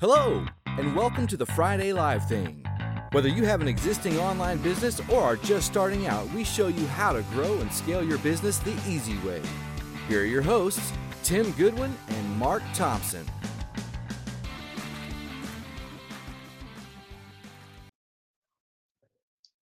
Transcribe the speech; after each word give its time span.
Hello, 0.00 0.46
and 0.64 0.96
welcome 0.96 1.26
to 1.26 1.36
the 1.36 1.44
Friday 1.44 1.92
Live 1.92 2.26
Thing. 2.26 2.64
Whether 3.12 3.28
you 3.28 3.44
have 3.44 3.60
an 3.60 3.68
existing 3.68 4.16
online 4.16 4.56
business 4.62 4.98
or 5.10 5.20
are 5.20 5.36
just 5.36 5.66
starting 5.66 6.06
out, 6.06 6.26
we 6.32 6.42
show 6.42 6.68
you 6.68 6.86
how 6.86 7.12
to 7.12 7.20
grow 7.34 7.58
and 7.58 7.70
scale 7.70 8.02
your 8.02 8.16
business 8.20 8.56
the 8.56 8.72
easy 8.88 9.18
way. 9.18 9.42
Here 10.08 10.22
are 10.22 10.24
your 10.24 10.40
hosts, 10.40 10.94
Tim 11.22 11.52
Goodwin 11.52 11.94
and 12.08 12.38
Mark 12.38 12.62
Thompson. 12.72 13.26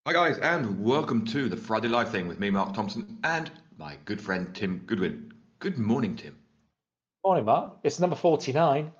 Hi, 0.06 0.14
guys, 0.14 0.38
and 0.38 0.82
welcome 0.82 1.26
to 1.26 1.50
the 1.50 1.58
Friday 1.58 1.88
Live 1.88 2.10
Thing 2.10 2.26
with 2.26 2.40
me, 2.40 2.48
Mark 2.48 2.72
Thompson, 2.72 3.18
and 3.22 3.50
my 3.76 3.98
good 4.06 4.18
friend 4.18 4.54
Tim 4.54 4.78
Goodwin. 4.86 5.30
Good 5.58 5.76
morning, 5.76 6.16
Tim. 6.16 6.38
Morning, 7.22 7.44
Mark. 7.44 7.74
It's 7.84 8.00
number 8.00 8.16
49. 8.16 8.92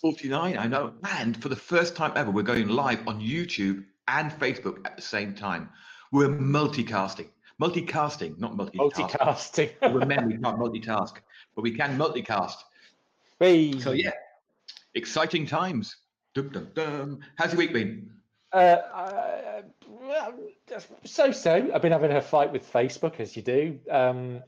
49, 0.00 0.56
I 0.56 0.66
know. 0.66 0.94
And 1.04 1.40
for 1.40 1.48
the 1.48 1.56
first 1.56 1.96
time 1.96 2.12
ever, 2.16 2.30
we're 2.30 2.42
going 2.42 2.68
live 2.68 3.06
on 3.06 3.20
YouTube 3.20 3.84
and 4.08 4.30
Facebook 4.32 4.84
at 4.86 4.96
the 4.96 5.02
same 5.02 5.34
time. 5.34 5.68
We're 6.12 6.28
multicasting. 6.28 7.28
Multicasting, 7.60 8.38
not 8.38 8.56
multitasking. 8.56 9.10
Multicasting. 9.10 9.70
Remember, 9.82 10.26
we 10.28 10.38
can't 10.38 10.58
multitask, 10.58 11.14
but 11.54 11.62
we 11.62 11.72
can 11.72 11.98
multicast. 11.98 12.56
Hey. 13.38 13.78
So, 13.78 13.92
yeah, 13.92 14.12
exciting 14.94 15.46
times. 15.46 15.96
Dum, 16.34 16.48
dum, 16.50 16.68
dum. 16.74 17.20
How's 17.36 17.52
your 17.52 17.58
week 17.58 17.72
been? 17.72 18.10
Uh, 18.52 18.56
uh, 18.56 19.62
so 21.04 21.32
so. 21.32 21.70
I've 21.74 21.82
been 21.82 21.92
having 21.92 22.12
a 22.12 22.22
fight 22.22 22.50
with 22.50 22.70
Facebook, 22.72 23.20
as 23.20 23.36
you 23.36 23.42
do. 23.42 23.78
Um, 23.90 24.42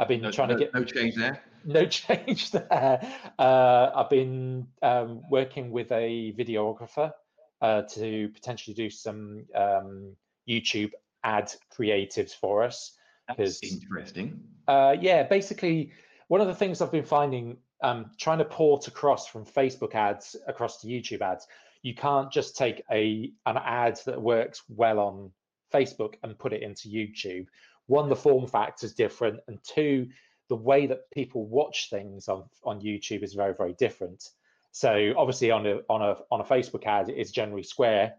I've 0.00 0.08
been 0.08 0.22
No, 0.22 0.30
trying 0.30 0.48
no, 0.48 0.56
to 0.56 0.64
get 0.64 0.74
no 0.74 0.84
change 0.84 1.14
there. 1.14 1.42
no 1.64 1.86
change 2.00 2.50
there. 2.50 3.00
Uh, 3.38 3.90
I've 3.94 4.10
been 4.10 4.66
um, 4.82 5.22
working 5.30 5.70
with 5.70 5.90
a 5.92 6.32
videographer 6.38 7.12
uh, 7.60 7.82
to 7.82 8.28
potentially 8.30 8.74
do 8.74 8.90
some 8.90 9.44
um, 9.54 10.16
YouTube 10.48 10.90
ad 11.22 11.52
creatives 11.72 12.34
for 12.34 12.62
us. 12.62 12.96
That's 13.38 13.62
interesting. 13.62 14.40
Uh, 14.68 14.96
yeah, 15.00 15.22
basically, 15.22 15.92
one 16.28 16.40
of 16.40 16.46
the 16.46 16.54
things 16.54 16.80
I've 16.82 16.92
been 16.92 17.04
finding, 17.04 17.56
um, 17.82 18.10
trying 18.18 18.38
to 18.38 18.44
port 18.44 18.88
across 18.88 19.26
from 19.26 19.44
Facebook 19.46 19.94
ads 19.94 20.36
across 20.46 20.80
to 20.82 20.88
YouTube 20.88 21.20
ads, 21.22 21.46
you 21.82 21.94
can't 21.94 22.30
just 22.32 22.56
take 22.56 22.82
a 22.90 23.32
an 23.46 23.56
ad 23.58 23.98
that 24.06 24.20
works 24.20 24.62
well 24.68 24.98
on 24.98 25.30
Facebook 25.72 26.14
and 26.22 26.38
put 26.38 26.52
it 26.52 26.62
into 26.62 26.88
YouTube. 26.88 27.46
One, 27.86 28.08
the 28.08 28.16
form 28.16 28.46
factor 28.46 28.86
is 28.86 28.94
different, 28.94 29.40
and 29.46 29.58
two, 29.62 30.08
the 30.48 30.56
way 30.56 30.86
that 30.86 31.10
people 31.12 31.46
watch 31.46 31.90
things 31.90 32.28
on 32.28 32.44
on 32.64 32.80
YouTube 32.80 33.22
is 33.22 33.34
very 33.34 33.54
very 33.54 33.74
different. 33.74 34.30
So 34.72 35.14
obviously, 35.16 35.50
on 35.50 35.66
a 35.66 35.80
on 35.88 36.02
a 36.02 36.16
on 36.30 36.40
a 36.40 36.44
Facebook 36.44 36.86
ad, 36.86 37.08
it's 37.08 37.30
generally 37.30 37.62
square. 37.62 38.14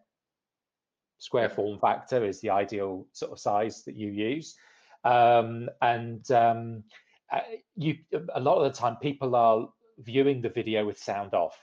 Square 1.17 1.49
form 1.49 1.79
factor 1.79 2.25
is 2.25 2.41
the 2.41 2.49
ideal 2.49 3.07
sort 3.13 3.31
of 3.31 3.39
size 3.39 3.83
that 3.85 3.95
you 3.95 4.11
use, 4.11 4.55
um, 5.03 5.69
and 5.81 6.29
um, 6.31 6.83
uh, 7.31 7.39
you 7.75 7.97
a 8.33 8.39
lot 8.39 8.57
of 8.57 8.71
the 8.71 8.77
time 8.77 8.97
people 8.97 9.35
are 9.35 9.69
viewing 9.99 10.41
the 10.41 10.49
video 10.49 10.85
with 10.85 10.97
sound 10.99 11.33
off 11.33 11.57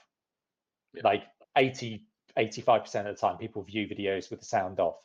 Yeah. 0.93 1.01
like 1.03 1.23
80 1.55 2.05
85% 2.37 3.07
of 3.07 3.15
the 3.15 3.21
time 3.21 3.37
people 3.37 3.61
view 3.61 3.87
videos 3.87 4.31
with 4.31 4.39
the 4.39 4.45
sound 4.45 4.79
off 4.79 4.97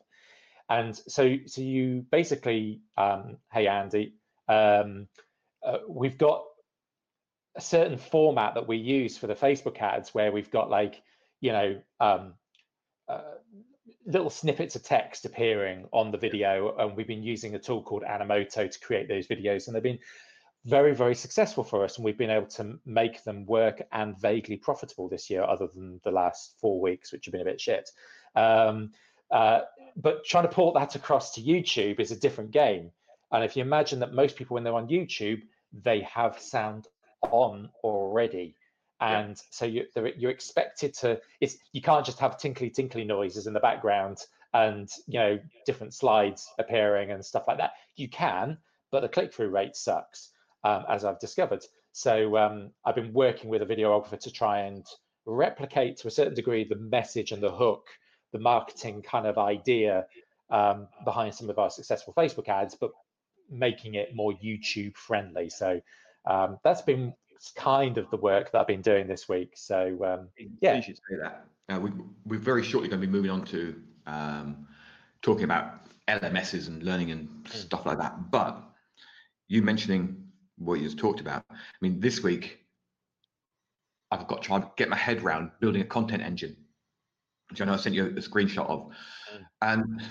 and 0.69 0.97
so 0.97 1.37
so 1.47 1.61
you 1.61 2.05
basically 2.11 2.81
um 2.97 3.37
hey 3.53 3.67
andy 3.67 4.15
um 4.49 5.07
uh, 5.65 5.79
we've 5.89 6.19
got 6.19 6.45
a 7.57 7.61
certain 7.61 7.99
format 7.99 8.55
that 8.55 8.69
we 8.69 8.77
use 8.77 9.17
for 9.17 9.27
the 9.27 9.35
facebook 9.35 9.81
ads 9.81 10.15
where 10.15 10.31
we've 10.33 10.51
got 10.51 10.71
like 10.71 11.03
you 11.41 11.53
know 11.53 11.81
um 12.01 12.35
uh, 13.09 13.21
little 14.07 14.31
snippets 14.31 14.77
of 14.77 14.83
text 14.83 15.25
appearing 15.25 15.87
on 15.93 16.11
the 16.11 16.19
video 16.19 16.77
and 16.79 16.97
we've 16.97 17.07
been 17.07 17.23
using 17.23 17.55
a 17.55 17.59
tool 17.59 17.83
called 17.83 18.03
animoto 18.03 18.71
to 18.71 18.81
create 18.81 19.09
those 19.09 19.27
videos 19.27 19.67
and 19.67 19.75
they've 19.75 19.83
been 19.83 19.99
very 20.65 20.95
very 20.95 21.15
successful 21.15 21.65
for 21.65 21.85
us 21.85 21.97
and 21.97 22.05
we've 22.05 22.19
been 22.19 22.31
able 22.31 22.47
to 22.47 22.79
make 22.85 23.23
them 23.25 23.47
work 23.47 23.83
and 23.93 24.19
vaguely 24.21 24.57
profitable 24.57 25.09
this 25.09 25.31
year 25.31 25.43
other 25.43 25.69
than 25.75 26.01
the 26.05 26.11
last 26.11 26.55
four 26.61 26.81
weeks 26.81 27.13
which 27.13 27.25
have 27.25 27.33
been 27.33 27.41
a 27.41 27.45
bit 27.45 27.61
shit. 27.61 27.91
Um, 28.35 28.91
uh, 29.31 29.61
but 30.01 30.25
trying 30.25 30.45
to 30.45 30.49
port 30.55 30.75
that 30.75 30.95
across 30.95 31.35
to 31.35 31.41
youtube 31.43 32.01
is 32.01 32.11
a 32.11 32.17
different 32.17 32.51
game 32.51 32.91
and 33.33 33.45
if 33.45 33.57
you 33.57 33.63
imagine 33.63 33.99
that 34.01 34.13
most 34.15 34.37
people 34.37 34.55
when 34.55 34.65
they're 34.65 34.75
on 34.75 34.89
youtube 34.89 35.43
they 35.85 36.01
have 36.01 36.39
sound 36.39 36.87
on 37.31 37.69
already 37.83 38.55
Yeah. 39.01 39.21
and 39.21 39.43
so 39.51 39.65
you, 39.67 39.85
you're 40.17 40.31
expected 40.31 40.95
to 40.95 41.21
it's 41.41 41.57
you 41.73 41.83
can't 41.83 42.07
just 42.07 42.19
have 42.21 42.39
tinkly 42.39 42.71
tinkly 42.71 43.05
noises 43.05 43.47
in 43.47 43.53
the 43.53 43.61
background 43.61 44.19
and 44.55 44.89
you 45.07 45.19
know 45.19 45.39
different 45.67 45.93
slides 45.95 46.49
appearing 46.59 47.11
and 47.11 47.25
stuff 47.25 47.45
like 47.49 47.59
that 47.59 47.73
you 47.97 48.09
can 48.09 48.57
but 48.91 49.01
the 49.01 49.09
click-through 49.09 49.51
rate 49.51 49.77
sucks 49.77 50.31
um, 50.65 50.85
as 50.89 51.05
I've 51.05 51.21
discovered. 51.21 51.65
So 51.93 52.37
um, 52.37 52.71
I've 52.85 52.95
been 52.95 53.13
working 53.13 53.51
with 53.51 53.63
a 53.63 53.67
videographer 53.67 54.19
to 54.19 54.31
try 54.31 54.61
and 54.61 54.87
replicate 55.27 55.99
to 55.99 56.09
a 56.09 56.11
certain 56.11 56.35
degree 56.35 56.65
the 56.65 56.77
message 56.77 57.33
and 57.33 57.43
the 57.43 57.51
hook, 57.51 57.87
the 58.33 58.39
marketing 58.39 59.03
kind 59.03 59.27
of 59.27 59.39
idea 59.39 60.07
um, 60.51 60.89
behind 61.05 61.35
some 61.35 61.51
of 61.51 61.59
our 61.59 61.71
successful 61.71 62.13
Facebook 62.17 62.49
ads, 62.49 62.75
but 62.75 62.91
making 63.51 63.95
it 63.95 64.15
more 64.15 64.33
YouTube 64.33 64.97
friendly. 64.97 65.49
So 65.49 65.81
um, 66.27 66.59
that's 66.65 66.83
been 66.83 67.15
kind 67.55 67.99
of 67.99 68.11
the 68.11 68.17
work 68.17 68.53
that 68.53 68.61
I've 68.61 68.67
been 68.67 68.83
doing 68.83 69.07
this 69.07 69.29
week. 69.29 69.53
So 69.55 69.99
um, 70.05 70.29
Yeah. 70.61 70.77
You 70.77 70.83
should 70.83 70.97
say 70.97 71.17
that. 71.23 71.47
Uh, 71.69 71.81
we, 71.81 71.91
we're 72.25 72.39
very 72.39 72.63
shortly 72.63 72.89
going 72.89 73.01
to 73.01 73.07
be 73.07 73.13
moving 73.13 73.31
on 73.31 73.45
to 73.47 73.81
um, 74.07 74.67
talking 75.23 75.45
about 75.45 75.81
LMSs 76.09 76.69
and 76.69 76.83
learning 76.83 77.11
and 77.11 77.29
stuff 77.49 77.85
like 77.85 77.99
that. 77.99 78.31
But 78.31 78.63
you 79.49 79.63
mentioning 79.63 80.25
what 80.57 80.75
you 80.75 80.85
just 80.85 80.99
talked 80.99 81.21
about, 81.21 81.45
I 81.51 81.55
mean, 81.81 82.01
this 82.01 82.23
week 82.23 82.65
I've 84.11 84.27
got 84.27 84.43
to 84.43 84.47
try 84.47 84.57
and 84.57 84.67
get 84.77 84.89
my 84.89 84.97
head 84.97 85.23
around 85.23 85.51
building 85.61 85.83
a 85.83 85.85
content 85.85 86.23
engine, 86.23 86.57
which 87.51 87.61
I 87.61 87.65
know 87.65 87.75
I 87.75 87.77
sent 87.77 87.95
you 87.95 88.07
a 88.07 88.11
screenshot 88.21 88.69
of. 88.69 88.91
Mm. 89.35 89.45
And 89.63 90.03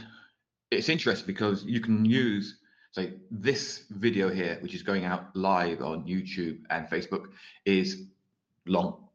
it's 0.71 0.89
interesting 0.89 1.27
because 1.27 1.63
you 1.63 1.79
can 1.79 2.03
use, 2.05 2.59
say, 2.91 3.13
this 3.31 3.85
video 3.91 4.29
here, 4.29 4.57
which 4.61 4.73
is 4.73 4.83
going 4.83 5.05
out 5.05 5.35
live 5.35 5.81
on 5.81 6.03
YouTube 6.05 6.59
and 6.69 6.87
Facebook, 6.87 7.27
is 7.65 8.03
long. 8.65 9.07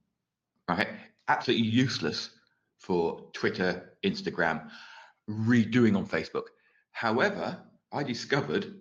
Okay, 0.71 0.89
absolutely 1.29 1.67
useless 1.67 2.31
for 2.79 3.21
Twitter, 3.33 3.97
Instagram, 4.05 4.69
redoing 5.29 5.97
on 5.97 6.07
Facebook. 6.07 6.45
However, 6.93 7.59
I 7.93 8.03
discovered, 8.03 8.75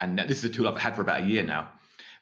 and 0.00 0.18
this 0.18 0.38
is 0.38 0.44
a 0.44 0.48
tool 0.48 0.68
I've 0.68 0.78
had 0.78 0.94
for 0.94 1.02
about 1.02 1.22
a 1.22 1.26
year 1.26 1.42
now, 1.42 1.70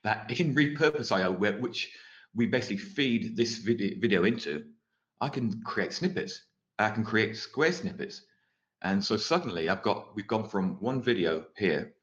that 0.04 0.40
in 0.40 0.54
Repurpose.io, 0.54 1.32
where, 1.32 1.58
which 1.58 1.92
we 2.34 2.46
basically 2.46 2.78
feed 2.78 3.36
this 3.36 3.58
video 3.58 4.24
into, 4.24 4.64
I 5.20 5.28
can 5.28 5.62
create 5.62 5.92
snippets. 5.92 6.42
I 6.82 6.90
can 6.90 7.04
create 7.04 7.36
square 7.36 7.72
snippets. 7.72 8.22
And 8.82 9.04
so 9.04 9.16
suddenly 9.16 9.68
I've 9.68 9.82
got, 9.82 10.14
we've 10.14 10.26
gone 10.26 10.48
from 10.48 10.80
one 10.80 11.00
video 11.02 11.46
here 11.56 11.94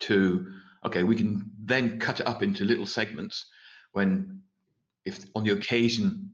to, 0.00 0.52
okay, 0.84 1.02
we 1.02 1.16
can 1.16 1.50
then 1.64 1.98
cut 1.98 2.20
it 2.20 2.26
up 2.26 2.42
into 2.42 2.64
little 2.64 2.86
segments 2.86 3.46
when, 3.92 4.40
if 5.04 5.24
on 5.34 5.44
the 5.44 5.52
occasion, 5.52 6.30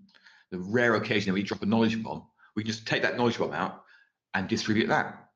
the 0.50 0.58
rare 0.58 0.96
occasion 0.96 1.30
that 1.30 1.34
we 1.34 1.42
drop 1.42 1.62
a 1.62 1.66
knowledge 1.66 2.02
bomb, 2.02 2.26
we 2.56 2.64
just 2.64 2.86
take 2.86 3.02
that 3.02 3.16
knowledge 3.16 3.38
bomb 3.38 3.52
out 3.52 3.84
and 4.34 4.48
distribute 4.48 4.88
that. 4.88 5.28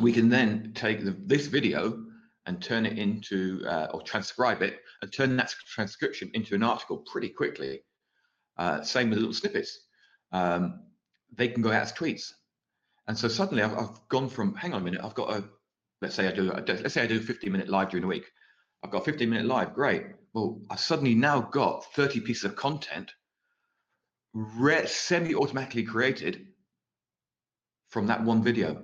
We 0.00 0.12
can 0.12 0.28
then 0.28 0.72
take 0.74 1.04
the, 1.04 1.16
this 1.26 1.46
video 1.46 2.04
and 2.46 2.62
turn 2.62 2.86
it 2.86 2.98
into, 2.98 3.64
uh, 3.66 3.88
or 3.92 4.02
transcribe 4.02 4.62
it 4.62 4.80
and 5.02 5.12
turn 5.12 5.36
that 5.36 5.54
transcription 5.66 6.30
into 6.34 6.54
an 6.54 6.62
article 6.62 7.04
pretty 7.10 7.28
quickly. 7.28 7.80
Uh, 8.56 8.82
same 8.82 9.10
with 9.10 9.18
little 9.18 9.34
snippets. 9.34 9.86
Um, 10.32 10.80
they 11.36 11.48
can 11.48 11.62
go 11.62 11.70
out 11.70 11.82
as 11.82 11.92
tweets. 11.92 12.32
And 13.06 13.16
so 13.16 13.28
suddenly 13.28 13.62
I've, 13.62 13.76
I've 13.76 14.08
gone 14.08 14.28
from, 14.28 14.54
hang 14.54 14.72
on 14.72 14.82
a 14.82 14.84
minute, 14.84 15.00
I've 15.02 15.14
got 15.14 15.30
a, 15.30 15.44
let's 16.00 16.14
say 16.14 16.28
I 16.28 16.32
do, 16.32 16.44
let's 16.44 16.94
say 16.94 17.02
I 17.02 17.06
do 17.06 17.18
a 17.18 17.20
15 17.20 17.50
minute 17.50 17.68
live 17.68 17.90
during 17.90 18.02
the 18.02 18.08
week. 18.08 18.30
I've 18.82 18.90
got 18.90 19.02
a 19.02 19.04
15 19.04 19.28
minute 19.28 19.46
live, 19.46 19.74
great. 19.74 20.04
Well, 20.32 20.60
I 20.70 20.76
suddenly 20.76 21.14
now 21.14 21.40
got 21.40 21.92
30 21.94 22.20
pieces 22.20 22.44
of 22.44 22.56
content 22.56 23.12
re- 24.32 24.86
semi-automatically 24.86 25.82
created 25.84 26.46
from 27.88 28.06
that 28.06 28.22
one 28.22 28.42
video 28.42 28.82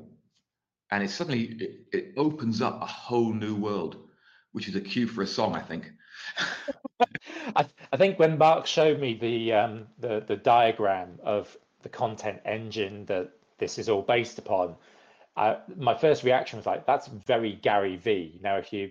and 0.90 1.02
it 1.02 1.10
suddenly 1.10 1.44
it, 1.44 1.86
it 1.92 2.12
opens 2.16 2.60
up 2.60 2.80
a 2.82 2.86
whole 2.86 3.32
new 3.32 3.54
world 3.54 4.08
which 4.52 4.68
is 4.68 4.74
a 4.74 4.80
cue 4.80 5.06
for 5.06 5.22
a 5.22 5.26
song 5.26 5.54
i 5.54 5.60
think 5.60 5.90
I, 7.54 7.66
I 7.92 7.96
think 7.96 8.18
when 8.18 8.38
Mark 8.38 8.66
showed 8.66 8.98
me 8.98 9.14
the, 9.14 9.52
um, 9.52 9.86
the 9.98 10.24
the 10.26 10.36
diagram 10.36 11.18
of 11.22 11.54
the 11.86 11.90
content 11.96 12.40
engine 12.44 13.04
that 13.04 13.30
this 13.58 13.78
is 13.78 13.88
all 13.88 14.02
based 14.02 14.40
upon, 14.40 14.74
my 15.76 15.94
first 15.94 16.24
reaction 16.24 16.56
was 16.56 16.66
like, 16.66 16.84
"That's 16.84 17.06
very 17.06 17.52
Gary 17.52 17.94
V." 17.94 18.40
Now, 18.42 18.56
if 18.56 18.72
you 18.72 18.90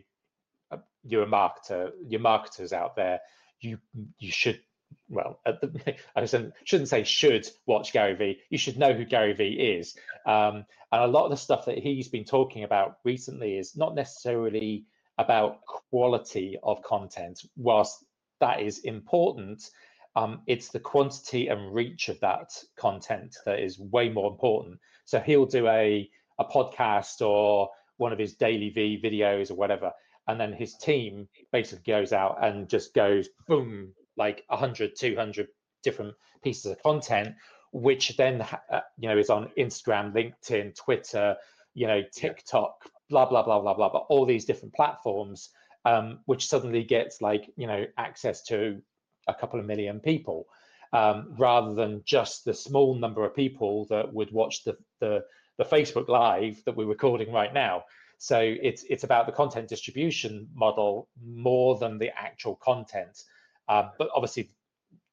uh, 0.72 0.78
you're 1.04 1.24
a 1.24 1.28
marketer, 1.28 1.92
your 2.08 2.22
marketers 2.22 2.72
out 2.72 2.96
there, 2.96 3.20
you 3.60 3.80
you 4.18 4.32
should 4.32 4.62
well, 5.10 5.42
the, 5.46 5.96
I 6.16 6.26
shouldn't 6.64 6.88
say 6.88 7.04
should 7.04 7.46
watch 7.66 7.92
Gary 7.92 8.16
Vee. 8.16 8.40
You 8.50 8.58
should 8.58 8.78
know 8.78 8.94
who 8.94 9.04
Gary 9.04 9.34
Vee 9.34 9.78
is. 9.80 9.98
Um, 10.26 10.66
and 10.94 11.04
a 11.04 11.08
lot 11.08 11.26
of 11.26 11.32
the 11.32 11.38
stuff 11.38 11.66
that 11.66 11.80
he's 11.80 12.08
been 12.08 12.24
talking 12.24 12.64
about 12.64 13.00
recently 13.04 13.58
is 13.58 13.76
not 13.76 13.94
necessarily 13.94 14.86
about 15.18 15.66
quality 15.66 16.58
of 16.64 16.82
content, 16.82 17.44
whilst 17.58 18.06
that 18.40 18.62
is 18.62 18.80
important. 18.80 19.70
Um, 20.16 20.42
it's 20.48 20.70
the 20.70 20.80
quantity 20.80 21.48
and 21.48 21.74
reach 21.74 22.10
of 22.10 22.20
that 22.22 22.52
content 22.78 23.36
that 23.46 23.60
is 23.60 23.80
way 23.80 24.10
more 24.10 24.32
important. 24.32 24.80
So 25.06 25.20
he'll 25.20 25.46
do 25.46 25.68
a 25.68 26.10
a 26.38 26.46
podcast 26.46 27.26
or 27.26 27.70
one 27.98 28.12
of 28.12 28.20
his 28.20 28.36
daily 28.36 28.70
V 28.70 29.00
videos 29.02 29.52
or 29.52 29.56
whatever, 29.56 29.92
and 30.28 30.40
then 30.40 30.54
his 30.54 30.76
team 30.76 31.28
basically 31.52 31.92
goes 31.92 32.14
out 32.14 32.44
and 32.44 32.70
just 32.70 32.94
goes 32.94 33.30
boom 33.48 33.94
like 34.18 34.44
100 34.48 34.96
200 34.96 35.48
different 35.84 36.16
pieces 36.44 36.72
of 36.72 36.82
content 36.84 37.36
which 37.72 38.16
then 38.18 38.42
uh, 38.72 38.82
you 38.98 39.10
know 39.10 39.18
is 39.18 39.30
on 39.30 39.50
instagram 39.58 40.14
linkedin 40.14 40.76
twitter 40.76 41.36
you 41.74 41.88
know 41.88 42.02
tiktok 42.14 42.84
blah 43.10 43.26
blah 43.26 43.44
blah 43.44 43.60
blah 43.60 43.74
blah 43.74 43.90
but 43.92 44.06
all 44.10 44.26
these 44.26 44.46
different 44.46 44.74
platforms 44.74 45.50
um, 45.86 46.20
which 46.26 46.48
suddenly 46.48 46.84
gets 46.84 47.22
like 47.22 47.52
you 47.58 47.68
know 47.68 47.86
access 47.98 48.42
to 48.44 48.82
a 49.27 49.33
couple 49.33 49.60
of 49.60 49.66
million 49.66 50.00
people 50.00 50.48
um, 50.94 51.33
rather 51.38 51.74
than 51.74 52.01
just 52.06 52.45
the 52.45 52.54
small 52.54 52.95
number 52.95 53.25
of 53.25 53.36
people 53.36 53.86
that 53.89 54.13
would 54.13 54.31
watch 54.31 54.63
the, 54.63 54.77
the 55.00 55.24
the 55.57 55.63
facebook 55.63 56.10
live 56.10 56.62
that 56.66 56.75
we're 56.75 56.86
recording 56.86 57.31
right 57.31 57.54
now 57.54 57.83
so 58.18 58.39
it's 58.39 58.83
it's 58.89 59.04
about 59.04 59.25
the 59.25 59.31
content 59.31 59.68
distribution 59.68 60.48
model 60.54 61.10
more 61.24 61.77
than 61.77 61.98
the 61.98 62.12
actual 62.18 62.56
content. 62.56 63.24
Um, 63.68 63.92
but 63.98 64.10
obviously, 64.16 64.51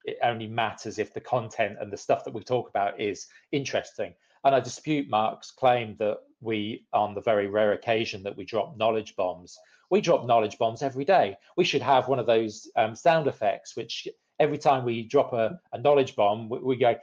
it 0.04 0.18
only 0.22 0.46
matters 0.46 0.98
if 0.98 1.12
the 1.14 1.20
content 1.20 1.78
and 1.80 1.92
the 1.92 1.96
stuff 1.96 2.24
that 2.24 2.34
we 2.34 2.42
talk 2.42 2.68
about 2.68 3.00
is 3.00 3.26
interesting. 3.50 4.14
And 4.44 4.54
I 4.54 4.60
dispute 4.60 5.08
Mark's 5.08 5.50
claim 5.50 5.96
that 5.98 6.18
we, 6.40 6.86
on 6.92 7.14
the 7.14 7.20
very 7.20 7.46
rare 7.46 7.72
occasion 7.72 8.24
that 8.24 8.36
we 8.36 8.44
drop 8.44 8.76
knowledge 8.76 9.14
bombs, 9.14 9.56
we 9.92 10.00
drop 10.00 10.24
knowledge 10.24 10.56
bombs 10.56 10.82
every 10.82 11.04
day. 11.04 11.36
We 11.54 11.64
should 11.64 11.82
have 11.82 12.08
one 12.08 12.18
of 12.18 12.24
those 12.24 12.66
um, 12.76 12.96
sound 12.96 13.26
effects, 13.26 13.76
which 13.76 14.08
every 14.40 14.56
time 14.56 14.86
we 14.86 15.02
drop 15.02 15.34
a, 15.34 15.60
a 15.74 15.78
knowledge 15.78 16.16
bomb, 16.16 16.48
we, 16.48 16.58
we 16.60 16.76
go 16.76 16.96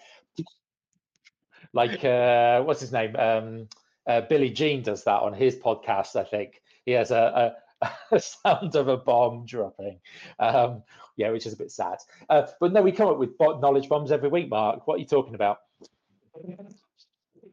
like 1.71 2.03
uh, 2.03 2.63
what's 2.63 2.81
his 2.81 2.91
name? 2.91 3.15
Um, 3.15 3.67
uh, 4.07 4.21
Billy 4.21 4.49
Gene 4.49 4.81
does 4.81 5.03
that 5.03 5.21
on 5.21 5.33
his 5.33 5.55
podcast. 5.55 6.15
I 6.15 6.23
think 6.23 6.63
he 6.83 6.93
has 6.93 7.11
a, 7.11 7.53
a, 7.83 7.91
a 8.15 8.19
sound 8.19 8.75
of 8.75 8.87
a 8.87 8.97
bomb 8.97 9.45
dropping. 9.45 9.99
Um, 10.39 10.81
yeah, 11.15 11.29
which 11.29 11.45
is 11.45 11.53
a 11.53 11.57
bit 11.57 11.71
sad. 11.71 11.99
Uh, 12.27 12.47
but 12.59 12.73
no, 12.73 12.81
we 12.81 12.91
come 12.91 13.09
up 13.09 13.19
with 13.19 13.35
knowledge 13.39 13.87
bombs 13.87 14.11
every 14.11 14.29
week. 14.29 14.49
Mark, 14.49 14.87
what 14.87 14.95
are 14.95 14.99
you 14.99 15.05
talking 15.05 15.35
about? 15.35 15.59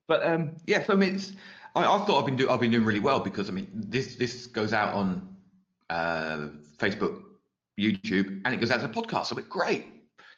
But 0.09 0.25
um, 0.25 0.57
yeah, 0.67 0.83
so 0.83 0.95
I 0.95 0.97
mean, 0.97 1.17
it's, 1.17 1.33
I, 1.77 1.83
I 1.83 2.05
thought 2.05 2.19
I've 2.19 2.27
been 2.27 2.37
doing 2.37 2.51
I've 2.51 2.61
been 2.61 2.71
doing 2.71 2.85
really 2.85 3.01
well 3.01 3.21
because 3.21 3.49
I 3.49 3.53
mean 3.53 3.69
this 3.73 4.17
this 4.17 4.47
goes 4.47 4.73
out 4.73 4.95
on 4.95 5.37
uh, 5.91 6.49
Facebook, 6.79 7.23
YouTube, 7.79 8.41
and 8.45 8.55
it 8.55 8.61
goes 8.61 8.71
out 8.71 8.79
as 8.79 8.85
a 8.85 8.89
podcast. 8.89 9.27
So 9.27 9.37
it's 9.37 9.49
great, 9.49 9.87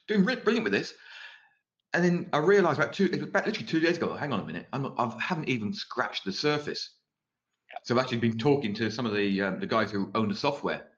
doing 0.09 0.25
brilliant 0.25 0.65
with 0.65 0.73
this. 0.73 0.93
And 1.95 2.05
then 2.05 2.29
I 2.35 2.39
realized 2.39 2.79
about 2.79 2.93
two, 2.93 3.07
about 3.07 3.47
literally 3.47 3.67
two 3.67 3.81
days 3.81 3.97
ago, 3.97 4.15
hang 4.15 4.31
on 4.33 4.41
a 4.41 4.45
minute, 4.45 4.67
I'm 4.75 4.83
not, 4.83 4.95
I 4.99 5.11
haven't 5.19 5.49
even 5.49 5.73
scratched 5.73 6.27
the 6.27 6.33
surface. 6.33 6.91
So 7.85 7.95
I've 7.95 8.03
actually 8.03 8.19
been 8.19 8.37
talking 8.37 8.75
to 8.75 8.91
some 8.91 9.07
of 9.07 9.15
the 9.15 9.41
um, 9.43 9.61
the 9.61 9.67
guys 9.67 9.91
who 9.91 10.11
own 10.15 10.29
the 10.29 10.35
software. 10.35 10.89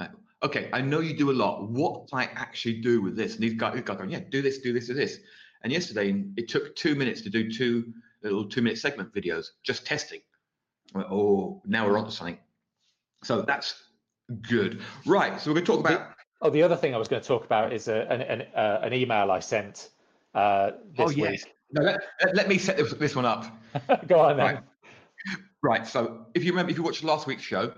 Like, 0.00 0.10
okay, 0.42 0.68
I 0.72 0.80
know 0.80 1.00
you 1.00 1.16
do 1.16 1.30
a 1.30 1.32
lot. 1.32 1.68
What 1.68 2.08
can 2.08 2.18
I 2.18 2.24
actually 2.34 2.80
do 2.80 3.02
with 3.02 3.14
this? 3.14 3.34
And 3.34 3.42
these 3.42 3.54
guys, 3.54 3.74
these 3.74 3.84
guys 3.84 3.98
going, 3.98 4.10
yeah, 4.10 4.20
do 4.30 4.42
this, 4.42 4.58
do 4.58 4.72
this, 4.72 4.86
do 4.86 4.94
this. 4.94 5.18
And 5.62 5.72
yesterday, 5.72 6.24
it 6.36 6.48
took 6.48 6.74
two 6.74 6.96
minutes 6.96 7.20
to 7.20 7.30
do 7.30 7.50
two 7.52 7.92
little 8.22 8.44
two 8.44 8.62
minute 8.62 8.78
segment 8.78 9.14
videos, 9.14 9.48
just 9.62 9.86
testing. 9.86 10.20
Oh, 10.94 11.62
now 11.64 11.86
we're 11.86 11.98
on 11.98 12.04
to 12.04 12.10
something. 12.10 12.38
So 13.24 13.42
that's 13.42 13.74
good. 14.42 14.80
Right. 15.06 15.40
So 15.40 15.50
we're 15.50 15.54
going 15.54 15.66
to 15.66 15.72
talk 15.72 15.80
about. 15.80 16.14
Oh, 16.40 16.50
the 16.50 16.62
other 16.62 16.76
thing 16.76 16.94
I 16.94 16.98
was 16.98 17.08
going 17.08 17.22
to 17.22 17.28
talk 17.28 17.44
about 17.44 17.72
is 17.72 17.88
a, 17.88 18.02
an, 18.10 18.20
an, 18.22 18.42
uh, 18.54 18.80
an 18.82 18.92
email 18.92 19.30
I 19.30 19.38
sent 19.38 19.90
uh, 20.34 20.72
this 20.96 21.06
oh, 21.06 21.10
yes. 21.10 21.30
week. 21.30 21.54
No, 21.72 21.82
let, 21.82 22.00
let, 22.34 22.48
me 22.48 22.58
set 22.58 22.76
this, 22.76 22.92
this 22.94 23.16
one 23.16 23.24
up. 23.24 23.46
Go 24.06 24.20
on 24.20 24.36
then. 24.36 24.46
Right. 24.46 24.62
right. 25.62 25.86
So 25.86 26.26
if 26.34 26.44
you 26.44 26.52
remember, 26.52 26.70
if 26.70 26.76
you 26.76 26.82
watched 26.82 27.04
last 27.04 27.26
week's 27.26 27.42
show, 27.42 27.72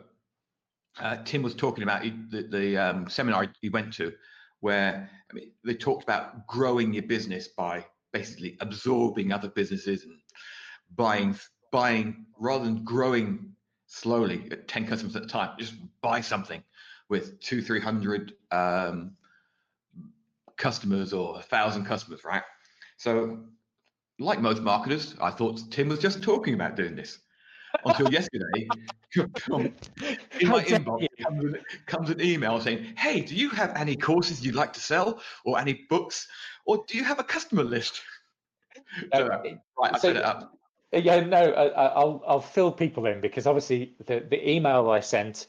uh, 0.98 1.18
Tim 1.24 1.42
was 1.42 1.54
talking 1.54 1.82
about 1.82 2.02
the, 2.02 2.42
the 2.42 2.76
um, 2.76 3.08
seminar 3.08 3.46
he 3.60 3.68
went 3.68 3.92
to, 3.94 4.12
where 4.60 5.10
I 5.30 5.34
mean, 5.34 5.50
they 5.64 5.74
talked 5.74 6.02
about 6.02 6.46
growing 6.46 6.92
your 6.92 7.02
business 7.02 7.48
by 7.48 7.84
basically 8.12 8.56
absorbing 8.60 9.32
other 9.32 9.48
businesses 9.48 10.04
and 10.04 10.14
buying, 10.96 11.38
buying 11.72 12.26
rather 12.38 12.64
than 12.64 12.84
growing 12.84 13.54
slowly 13.86 14.48
at 14.50 14.68
10 14.68 14.86
customers 14.86 15.16
at 15.16 15.24
a 15.24 15.26
time, 15.26 15.50
just 15.58 15.74
buy 16.00 16.20
something 16.20 16.62
with 17.08 17.40
two, 17.40 17.62
300 17.62 18.32
um, 18.50 19.16
customers 20.56 21.12
or 21.12 21.38
a 21.38 21.42
thousand 21.42 21.84
customers, 21.84 22.24
right? 22.24 22.42
So, 22.96 23.38
like 24.18 24.40
most 24.40 24.62
marketers, 24.62 25.14
I 25.20 25.30
thought 25.30 25.60
Tim 25.70 25.88
was 25.88 25.98
just 25.98 26.22
talking 26.22 26.54
about 26.54 26.76
doing 26.76 26.94
this 26.94 27.18
until 27.84 28.12
yesterday. 28.12 28.68
in 29.16 30.48
my 30.48 30.64
inbox 30.64 31.06
comes 31.22 31.44
an, 31.44 31.56
comes 31.86 32.10
an 32.10 32.20
email 32.20 32.60
saying, 32.60 32.94
"Hey, 32.96 33.20
do 33.20 33.34
you 33.34 33.48
have 33.50 33.72
any 33.76 33.96
courses 33.96 34.44
you'd 34.44 34.54
like 34.54 34.72
to 34.74 34.80
sell, 34.80 35.20
or 35.44 35.58
any 35.58 35.86
books, 35.88 36.26
or 36.66 36.84
do 36.88 36.96
you 36.96 37.04
have 37.04 37.18
a 37.18 37.24
customer 37.24 37.64
list?" 37.64 38.00
so, 39.14 39.28
right, 39.28 39.58
I 39.82 39.98
so, 39.98 40.08
set 40.08 40.16
it 40.16 40.24
up. 40.24 40.52
Yeah, 40.96 41.20
no, 41.20 41.52
I, 41.52 42.04
will 42.04 42.22
I'll 42.26 42.40
fill 42.40 42.72
people 42.72 43.06
in 43.06 43.20
because 43.20 43.46
obviously 43.46 43.94
the 44.06 44.20
the 44.20 44.50
email 44.50 44.90
I 44.90 45.00
sent 45.00 45.46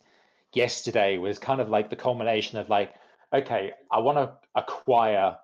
yesterday 0.54 1.18
was 1.18 1.40
kind 1.40 1.62
of 1.62 1.70
like 1.70 1.90
the 1.90 1.96
culmination 1.96 2.58
of 2.58 2.70
like 2.70 2.94
okay, 3.34 3.72
I 3.92 4.00
want 4.00 4.18
to 4.18 4.34
acquire 4.56 5.38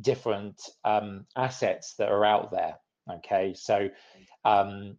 different 0.00 0.60
um, 0.84 1.26
assets 1.36 1.94
that 1.98 2.08
are 2.10 2.24
out 2.24 2.50
there. 2.50 2.76
Okay, 3.10 3.54
so 3.54 3.88
um, 4.44 4.96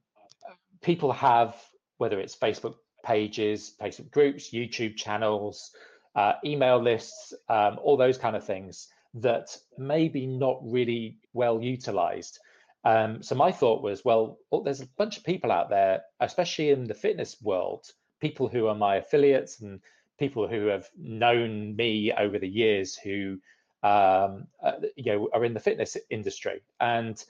people 0.82 1.12
have 1.12 1.56
whether 1.98 2.20
it's 2.20 2.36
Facebook 2.36 2.76
pages, 3.04 3.74
Facebook 3.82 4.12
groups, 4.12 4.52
YouTube 4.52 4.98
channels, 4.98 5.72
uh, 6.16 6.34
email 6.44 6.82
lists, 6.82 7.34
um, 7.50 7.80
all 7.82 7.98
those 7.98 8.18
kind 8.18 8.36
of 8.36 8.44
things 8.44 8.88
that 9.16 9.58
maybe 9.78 10.26
not 10.28 10.60
really 10.62 11.18
well 11.34 11.62
utilized. 11.62 12.40
Um, 12.86 13.24
so 13.24 13.34
my 13.34 13.52
thought 13.52 13.82
was, 13.82 14.06
well, 14.06 14.38
oh, 14.52 14.64
there's 14.64 14.82
a 14.82 14.88
bunch 14.98 15.18
of 15.18 15.24
people 15.24 15.52
out 15.52 15.70
there, 15.70 16.04
especially 16.20 16.70
in 16.70 16.84
the 16.84 16.94
fitness 16.94 17.42
world, 17.42 17.88
people 18.22 18.48
who 18.48 18.68
are 18.68 18.76
my 18.76 18.98
affiliates 18.98 19.60
and 19.60 19.82
people 20.20 20.48
who 20.48 20.68
have 20.68 20.88
known 20.96 21.76
me 21.76 22.14
over 22.14 22.38
the 22.38 22.48
years 22.48 22.96
who 22.96 23.40
um, 23.84 24.48
uh, 24.64 24.74
you 24.96 25.12
know 25.12 25.30
are 25.34 25.46
in 25.46 25.54
the 25.54 25.60
fitness 25.60 25.98
industry. 26.10 26.62
And 26.80 27.24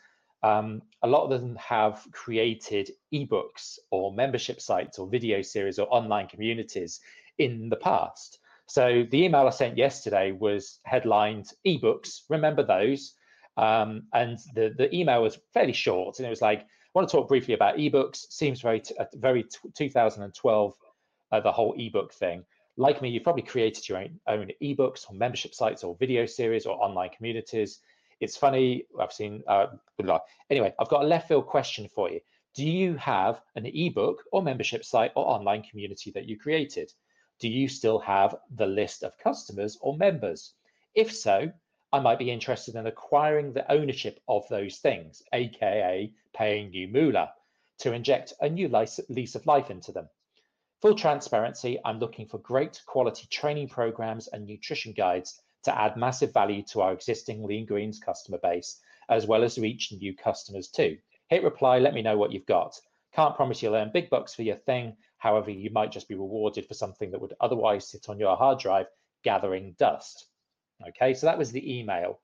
um, 0.44 0.82
a 1.02 1.08
lot 1.08 1.24
of 1.24 1.30
them 1.30 1.56
have 1.56 2.06
created 2.12 2.92
ebooks 3.14 3.80
or 3.92 4.14
membership 4.14 4.62
sites 4.62 5.00
or 5.00 5.08
video 5.08 5.42
series 5.42 5.80
or 5.80 5.88
online 5.90 6.28
communities 6.28 7.00
in 7.38 7.70
the 7.70 7.76
past. 7.78 8.40
So 8.68 9.06
the 9.10 9.24
email 9.24 9.48
i 9.48 9.52
sent 9.52 9.78
yesterday 9.78 10.32
was 10.32 10.80
headlined 10.84 11.52
ebooks 11.66 12.22
remember 12.30 12.64
those 12.64 13.14
um, 13.58 14.04
and 14.14 14.40
the, 14.54 14.74
the 14.78 14.94
email 14.96 15.22
was 15.22 15.40
fairly 15.54 15.74
short 15.74 16.20
and 16.20 16.26
it 16.26 16.30
was 16.30 16.42
like 16.42 16.62
i 16.62 16.66
want 16.94 17.08
to 17.08 17.16
talk 17.16 17.28
briefly 17.28 17.54
about 17.54 17.78
ebooks 17.78 18.26
seems 18.30 18.62
very 18.62 18.82
very 19.16 19.46
2012 19.76 20.74
uh, 21.32 21.40
the 21.40 21.52
whole 21.52 21.74
ebook 21.78 22.14
thing 22.14 22.44
like 22.78 23.02
me, 23.02 23.10
you've 23.10 23.24
probably 23.24 23.42
created 23.42 23.88
your 23.88 24.00
own, 24.00 24.20
own 24.28 24.52
ebooks 24.62 25.10
or 25.10 25.16
membership 25.16 25.54
sites 25.54 25.84
or 25.84 25.96
video 25.96 26.26
series 26.26 26.66
or 26.66 26.82
online 26.84 27.10
communities. 27.16 27.80
It's 28.20 28.36
funny, 28.36 28.86
I've 29.00 29.14
seen, 29.14 29.44
uh, 29.48 29.68
anyway, 30.50 30.74
I've 30.80 30.90
got 30.90 31.04
a 31.04 31.08
left 31.08 31.28
field 31.28 31.48
question 31.48 31.88
for 31.94 32.10
you. 32.10 32.20
Do 32.54 32.66
you 32.66 32.96
have 32.96 33.42
an 33.56 33.66
ebook 33.66 34.24
or 34.32 34.42
membership 34.42 34.86
site 34.86 35.12
or 35.16 35.26
online 35.26 35.64
community 35.64 36.12
that 36.12 36.26
you 36.26 36.38
created? 36.38 36.92
Do 37.40 37.50
you 37.50 37.68
still 37.68 38.00
have 38.00 38.36
the 38.56 38.66
list 38.66 39.04
of 39.04 39.18
customers 39.18 39.78
or 39.82 39.98
members? 39.98 40.54
If 40.96 41.14
so, 41.14 41.52
I 41.96 42.00
might 42.00 42.20
be 42.20 42.30
interested 42.30 42.76
in 42.76 42.88
acquiring 42.88 43.54
the 43.54 43.72
ownership 43.72 44.20
of 44.28 44.46
those 44.50 44.80
things, 44.80 45.24
aka 45.32 46.12
paying 46.34 46.70
new 46.70 46.90
moolah, 46.90 47.34
to 47.78 47.94
inject 47.94 48.34
a 48.42 48.50
new 48.50 48.68
lease 48.68 49.36
of 49.36 49.46
life 49.46 49.72
into 49.72 49.94
them. 49.94 50.10
Full 50.82 50.96
transparency, 50.96 51.80
I'm 51.86 52.00
looking 52.00 52.28
for 52.28 52.40
great 52.40 52.84
quality 52.86 53.28
training 53.28 53.70
programs 53.70 54.28
and 54.28 54.46
nutrition 54.46 54.92
guides 54.92 55.42
to 55.64 55.80
add 55.80 55.96
massive 55.96 56.34
value 56.34 56.64
to 56.64 56.82
our 56.82 56.92
existing 56.92 57.46
Lean 57.46 57.66
Greens 57.66 57.98
customer 57.98 58.40
base, 58.40 58.82
as 59.08 59.26
well 59.26 59.46
as 59.46 59.58
reach 59.58 59.94
new 59.94 60.14
customers 60.14 60.68
too. 60.68 60.98
Hit 61.30 61.44
reply, 61.44 61.80
let 61.80 61.94
me 61.94 62.02
know 62.02 62.18
what 62.18 62.34
you've 62.34 62.46
got. 62.46 62.78
Can't 63.14 63.38
promise 63.38 63.64
you'll 63.64 63.76
earn 63.76 63.94
big 63.94 64.10
bucks 64.10 64.36
for 64.36 64.42
your 64.42 64.58
thing. 64.58 64.98
However, 65.16 65.50
you 65.50 65.70
might 65.70 65.94
just 65.94 66.10
be 66.10 66.16
rewarded 66.16 66.66
for 66.66 66.74
something 66.74 67.12
that 67.12 67.22
would 67.22 67.36
otherwise 67.40 67.88
sit 67.88 68.10
on 68.10 68.20
your 68.20 68.36
hard 68.36 68.60
drive 68.60 68.88
gathering 69.24 69.78
dust. 69.80 70.28
Okay, 70.90 71.14
so 71.14 71.26
that 71.28 71.38
was 71.38 71.52
the 71.52 71.80
email. 71.80 72.20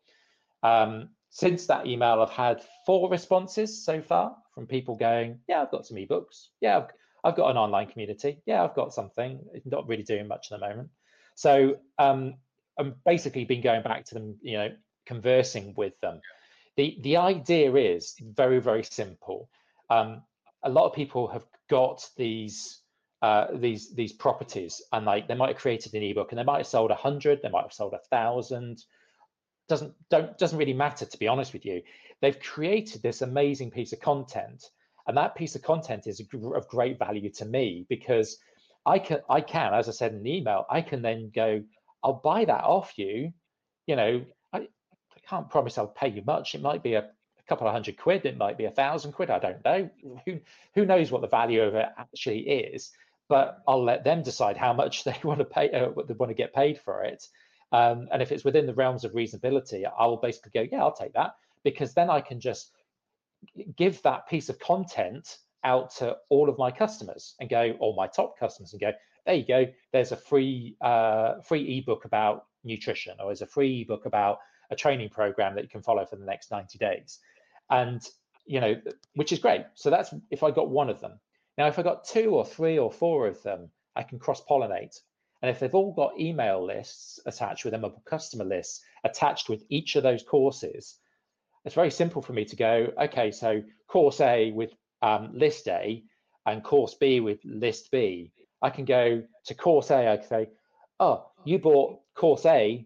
Um, 0.64 1.10
since 1.30 1.66
that 1.68 1.88
email, 1.88 2.22
I've 2.22 2.30
had 2.30 2.64
four 2.86 3.10
responses 3.10 3.84
so 3.84 4.02
far 4.02 4.36
from 4.54 4.68
people 4.68 4.96
going, 4.96 5.40
"Yeah, 5.48 5.62
I've 5.62 5.72
got 5.72 5.86
some 5.86 5.98
ebooks. 5.98 6.48
Yeah, 6.60 6.78
I've, 6.78 6.88
I've 7.24 7.36
got 7.36 7.50
an 7.52 7.58
online 7.58 7.88
community. 7.88 8.42
Yeah, 8.46 8.64
I've 8.64 8.76
got 8.76 8.94
something. 8.94 9.40
Not 9.66 9.88
really 9.88 10.04
doing 10.04 10.28
much 10.28 10.52
at 10.52 10.60
the 10.60 10.68
moment." 10.68 10.90
So 11.36 11.78
um, 11.98 12.36
I'm 12.78 12.96
basically 13.06 13.46
been 13.46 13.62
going 13.62 13.84
back 13.84 14.06
to 14.06 14.14
them, 14.14 14.36
you 14.42 14.58
know, 14.58 14.70
conversing 15.06 15.74
with 15.78 16.00
them. 16.02 16.22
The 16.76 17.00
the 17.02 17.18
idea 17.18 17.74
is 17.76 18.16
very 18.22 18.60
very 18.60 18.84
simple. 18.84 19.50
Um, 19.90 20.24
a 20.64 20.70
lot 20.70 20.86
of 20.86 20.94
people 20.94 21.28
have 21.28 21.46
got 21.70 22.08
these 22.18 22.81
uh, 23.22 23.48
these 23.54 23.94
these 23.94 24.14
properties, 24.14 24.82
and 24.92 25.06
like 25.06 25.28
they 25.28 25.36
might 25.36 25.50
have 25.50 25.62
created 25.62 25.94
an 25.94 26.04
ebook, 26.04 26.32
and 26.32 26.40
they 26.40 26.44
might 26.44 26.58
have 26.58 26.68
sold 26.68 26.92
a 26.92 26.96
hundred, 26.96 27.40
they 27.42 27.50
might 27.50 27.64
have 27.64 27.74
sold 27.74 27.94
a 27.94 28.00
thousand. 28.10 28.84
Doesn't 29.70 29.94
don't 30.10 30.38
doesn't 30.38 30.58
really 30.58 30.74
matter 30.74 31.06
to 31.06 31.18
be 31.18 31.28
honest 31.28 31.54
with 31.54 31.66
you. 31.66 31.82
They've 32.22 32.40
created 32.40 33.02
this 33.02 33.22
amazing 33.22 33.72
piece 33.72 33.94
of 33.94 34.00
content, 34.00 34.64
and 35.08 35.16
that 35.18 35.36
piece 35.36 35.56
of 35.56 35.62
content 35.62 36.08
is 36.08 36.20
of 36.20 36.68
great 36.68 36.98
value 37.00 37.30
to 37.32 37.46
me 37.46 37.86
because 37.90 38.38
I 38.86 39.00
can 39.00 39.20
I 39.30 39.42
can, 39.42 39.74
as 39.74 39.88
I 39.88 39.92
said 39.92 40.14
in 40.14 40.24
the 40.24 40.36
email, 40.38 40.66
I 40.70 40.82
can 40.82 41.02
then 41.02 41.32
go, 41.34 41.64
I'll 42.04 42.22
buy 42.24 42.46
that 42.46 42.64
off 42.64 42.98
you. 42.98 43.32
You 43.86 43.96
know, 43.96 44.26
I, 44.52 44.58
I 44.60 45.20
can't 45.30 45.50
promise 45.50 45.78
I'll 45.78 45.88
pay 45.88 46.10
you 46.10 46.24
much. 46.26 46.56
It 46.56 46.62
might 46.62 46.82
be 46.82 46.96
a 46.96 47.12
couple 47.52 47.68
of 47.68 47.74
hundred 47.74 47.98
quid, 47.98 48.26
it 48.26 48.38
might 48.38 48.58
be 48.58 48.64
a 48.66 48.72
thousand 48.72 49.12
quid, 49.12 49.30
I 49.30 49.38
don't 49.38 49.64
know. 49.66 49.90
Who 50.26 50.40
who 50.74 50.86
knows 50.86 51.12
what 51.12 51.22
the 51.22 51.28
value 51.28 51.62
of 51.62 51.76
it 51.76 51.88
actually 51.98 52.40
is? 52.48 52.92
But 53.30 53.60
I'll 53.68 53.84
let 53.84 54.04
them 54.04 54.24
decide 54.24 54.58
how 54.58 54.74
much 54.74 55.04
they 55.06 55.16
want 55.24 55.40
to 55.40 55.46
pay, 55.46 55.72
uh, 55.72 55.90
they 56.08 56.14
want 56.14 56.30
to 56.30 56.36
get 56.36 56.54
paid 56.54 56.80
for 56.80 57.04
it. 57.04 57.26
Um, 57.72 58.10
and 58.12 58.22
if 58.22 58.32
it's 58.32 58.44
within 58.44 58.66
the 58.66 58.74
realms 58.74 59.06
of 59.06 59.14
reasonability, 59.14 59.90
I 59.98 60.06
will 60.06 60.18
basically 60.18 60.52
go, 60.54 60.68
yeah, 60.70 60.82
I'll 60.82 60.94
take 60.94 61.14
that 61.14 61.36
because 61.64 61.94
then 61.94 62.10
I 62.10 62.20
can 62.20 62.40
just 62.40 62.72
give 63.78 64.02
that 64.02 64.28
piece 64.28 64.50
of 64.50 64.60
content 64.60 65.38
out 65.64 65.92
to 65.96 66.18
all 66.30 66.50
of 66.50 66.58
my 66.58 66.72
customers 66.72 67.36
and 67.40 67.50
go, 67.50 67.76
or 67.80 67.94
my 67.96 68.08
top 68.08 68.38
customers 68.38 68.74
and 68.74 68.82
go, 68.82 68.92
there 69.26 69.36
you 69.36 69.46
go. 69.46 69.66
There's 69.94 70.12
a 70.12 70.18
free 70.18 70.76
uh, 70.82 71.42
free 71.42 71.78
ebook 71.78 72.06
about 72.06 72.46
nutrition, 72.64 73.16
or 73.20 73.28
there's 73.28 73.44
a 73.44 73.48
free 73.48 73.82
ebook 73.82 74.06
about 74.06 74.40
a 74.72 74.76
training 74.76 75.10
program 75.10 75.54
that 75.56 75.64
you 75.64 75.70
can 75.70 75.84
follow 75.84 76.06
for 76.06 76.16
the 76.16 76.26
next 76.26 76.50
90 76.50 76.78
days 76.78 77.20
and 77.70 78.08
you 78.46 78.60
know 78.60 78.76
which 79.16 79.32
is 79.32 79.40
great 79.40 79.66
so 79.76 79.90
that's 79.90 80.14
if 80.32 80.44
i 80.44 80.50
got 80.50 80.70
one 80.70 80.90
of 80.90 81.00
them 81.00 81.20
now 81.58 81.68
if 81.68 81.78
i 81.78 81.82
got 81.82 82.04
two 82.04 82.32
or 82.32 82.46
three 82.46 82.78
or 82.78 82.92
four 82.92 83.28
of 83.28 83.42
them 83.44 83.70
i 83.96 84.04
can 84.04 84.20
cross 84.20 84.42
pollinate 84.50 84.98
and 85.42 85.50
if 85.50 85.60
they've 85.60 85.76
all 85.76 85.94
got 85.94 86.20
email 86.20 86.64
lists 86.66 87.20
attached 87.26 87.64
with 87.66 87.72
them 87.72 87.84
or 87.84 87.94
customer 88.06 88.46
lists 88.46 88.82
attached 89.04 89.50
with 89.50 89.64
each 89.70 89.96
of 89.96 90.04
those 90.04 90.24
courses 90.24 90.98
it's 91.66 91.76
very 91.76 91.92
simple 91.92 92.22
for 92.22 92.34
me 92.34 92.46
to 92.46 92.56
go 92.56 92.88
okay 93.02 93.32
so 93.32 93.62
course 93.88 94.22
a 94.22 94.52
with 94.52 94.72
um, 95.02 95.32
list 95.34 95.68
a 95.68 96.04
and 96.46 96.64
course 96.64 96.96
b 96.96 97.20
with 97.20 97.40
list 97.44 97.92
b. 97.92 98.32
I 98.62 98.70
can 98.70 98.86
go 98.86 99.24
to 99.46 99.54
course 99.54 99.92
a 99.92 100.12
i 100.12 100.18
can 100.18 100.28
say 100.28 100.50
oh 101.00 101.26
you 101.44 101.60
bought 101.60 102.00
course 102.16 102.46
a 102.46 102.86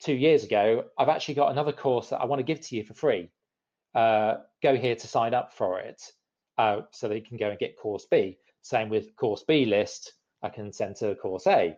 two 0.00 0.12
years 0.12 0.44
ago. 0.44 0.84
I've 0.98 1.08
actually 1.08 1.34
got 1.34 1.52
another 1.52 1.72
course 1.72 2.10
that 2.10 2.20
i 2.20 2.26
want 2.26 2.40
to 2.40 2.44
give 2.44 2.60
to 2.60 2.76
you 2.76 2.84
for 2.84 2.94
free. 2.94 3.30
Uh, 3.94 4.38
go 4.62 4.76
here 4.76 4.96
to 4.96 5.06
sign 5.06 5.32
up 5.32 5.52
for 5.54 5.78
it 5.80 6.02
uh, 6.58 6.82
so 6.90 7.08
they 7.08 7.20
can 7.20 7.36
go 7.36 7.50
and 7.50 7.58
get 7.58 7.78
course 7.78 8.06
B. 8.10 8.38
Same 8.62 8.88
with 8.88 9.14
course 9.16 9.44
B 9.46 9.64
list, 9.66 10.12
I 10.42 10.48
can 10.48 10.72
send 10.72 10.96
to 10.96 11.14
course 11.16 11.46
A. 11.46 11.76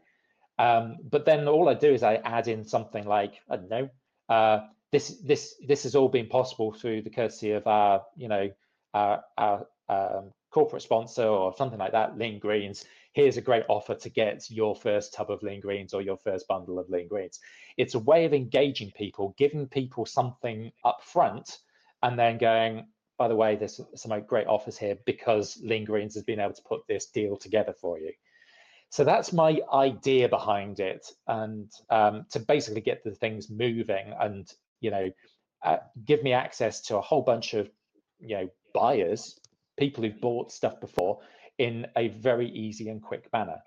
Um, 0.59 0.97
but 1.11 1.25
then 1.25 1.49
all 1.49 1.69
I 1.69 1.75
do 1.75 1.93
is 1.93 2.03
I 2.03 2.17
add 2.17 2.49
in 2.49 2.65
something 2.65 3.05
like, 3.07 3.41
I 3.51 3.57
don't 3.57 3.71
know, 3.71 3.89
uh, 4.29 4.61
this 4.93 5.21
this 5.25 5.57
this 5.67 5.83
has 5.83 5.95
all 5.95 6.09
been 6.09 6.29
possible 6.29 6.73
through 6.73 7.03
the 7.03 7.11
courtesy 7.11 7.53
of 7.53 7.67
our, 7.67 8.03
you 8.17 8.29
know, 8.29 8.51
our, 8.95 9.23
our 9.37 9.67
um, 9.89 10.33
corporate 10.51 10.83
sponsor 10.83 11.27
or 11.27 11.55
something 11.57 11.79
like 11.79 11.93
that, 11.93 12.17
Lean 12.17 12.39
Greens. 12.39 12.85
Here's 13.13 13.37
a 13.37 13.43
great 13.43 13.65
offer 13.69 13.95
to 13.95 14.11
get 14.11 14.51
your 14.51 14.77
first 14.77 15.15
tub 15.15 15.31
of 15.31 15.43
lean 15.43 15.61
greens 15.61 15.95
or 15.95 16.03
your 16.03 16.19
first 16.19 16.47
bundle 16.49 16.79
of 16.79 16.91
lean 16.91 17.09
greens. 17.09 17.41
It's 17.79 17.95
a 17.95 17.99
way 17.99 18.27
of 18.27 18.35
engaging 18.35 18.93
people, 18.95 19.35
giving 19.39 19.67
people 19.67 20.05
something 20.05 20.71
up 20.85 21.03
front 21.03 21.59
and 22.03 22.19
then 22.19 22.37
going, 22.37 22.87
by 23.19 23.29
the 23.29 23.37
way, 23.37 23.57
there's 23.57 23.81
some 23.95 24.19
great 24.23 24.47
offers 24.47 24.77
here 24.77 24.97
because 25.07 25.59
Lean 25.63 25.85
Greens 25.85 26.15
has 26.15 26.23
been 26.23 26.41
able 26.41 26.55
to 26.55 26.63
put 26.63 26.87
this 26.87 27.07
deal 27.07 27.37
together 27.37 27.73
for 27.73 27.99
you. 27.99 28.13
So 28.91 29.05
that's 29.05 29.33
my 29.33 29.61
idea 29.73 30.29
behind 30.29 30.81
it, 30.81 31.07
and 31.27 31.71
um, 31.91 32.27
to 32.31 32.41
basically 32.41 32.81
get 32.81 33.03
the 33.03 33.11
things 33.11 33.51
moving, 33.51 34.15
and 34.21 34.51
you 34.81 34.91
know, 34.91 35.11
uh, 35.65 35.79
give 36.05 36.23
me 36.23 36.33
access 36.33 36.81
to 36.83 36.97
a 36.97 37.01
whole 37.01 37.23
bunch 37.23 37.55
of 37.55 37.69
you 38.21 38.37
know 38.37 38.49
buyers, 38.75 39.41
people 39.77 40.05
who've 40.05 40.21
bought 40.21 40.53
stuff 40.53 40.81
before, 40.81 41.19
in 41.59 41.87
a 41.97 42.09
very 42.09 42.49
easy 42.51 42.89
and 42.89 43.03
quick 43.03 43.29
manner. 43.33 43.59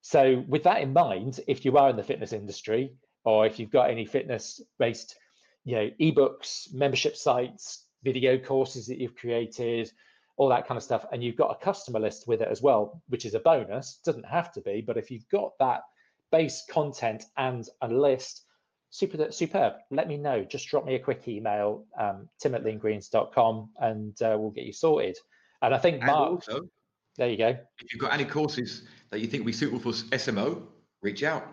So 0.00 0.42
with 0.48 0.64
that 0.64 0.80
in 0.80 0.92
mind, 0.92 1.40
if 1.46 1.64
you 1.64 1.76
are 1.76 1.90
in 1.90 1.96
the 1.96 2.02
fitness 2.02 2.32
industry, 2.32 2.94
or 3.24 3.46
if 3.46 3.58
you've 3.58 3.70
got 3.70 3.90
any 3.90 4.06
fitness-based 4.06 5.16
you 5.64 5.76
know 5.76 5.90
ebooks 6.00 6.72
membership 6.72 7.16
sites 7.16 7.84
video 8.02 8.38
courses 8.38 8.86
that 8.86 8.98
you've 8.98 9.16
created 9.16 9.90
all 10.36 10.48
that 10.48 10.66
kind 10.66 10.76
of 10.76 10.82
stuff 10.82 11.04
and 11.12 11.22
you've 11.22 11.36
got 11.36 11.50
a 11.50 11.64
customer 11.64 12.00
list 12.00 12.26
with 12.26 12.40
it 12.40 12.48
as 12.48 12.62
well 12.62 13.02
which 13.08 13.24
is 13.24 13.34
a 13.34 13.40
bonus 13.40 14.00
doesn't 14.04 14.26
have 14.26 14.50
to 14.52 14.60
be 14.62 14.80
but 14.80 14.96
if 14.96 15.10
you've 15.10 15.28
got 15.28 15.52
that 15.58 15.82
base 16.30 16.64
content 16.68 17.24
and 17.36 17.68
a 17.82 17.88
list 17.88 18.44
super 18.92 19.32
superb. 19.32 19.74
Let 19.90 20.06
me 20.06 20.16
know. 20.16 20.44
Just 20.44 20.68
drop 20.68 20.84
me 20.84 20.94
a 20.94 20.98
quick 20.98 21.26
email 21.26 21.84
um, 21.98 22.28
tim 22.40 22.54
at 22.54 22.62
leangreens.com 22.62 23.70
and 23.80 24.22
uh, 24.22 24.36
we'll 24.38 24.50
get 24.50 24.64
you 24.64 24.72
sorted. 24.72 25.16
And 25.62 25.74
i 25.74 25.78
think 25.78 25.96
and 25.96 26.06
mark 26.06 26.30
also, 26.30 26.68
there 27.16 27.28
you 27.28 27.36
go. 27.36 27.48
if 27.48 27.92
you've 27.92 28.00
got 28.00 28.12
any 28.12 28.24
courses 28.24 28.82
that 29.10 29.20
you 29.20 29.26
think 29.26 29.42
will 29.42 29.46
be 29.46 29.52
suitable 29.52 29.80
for 29.80 29.92
smo 30.16 30.62
reach 31.02 31.22
out 31.22 31.46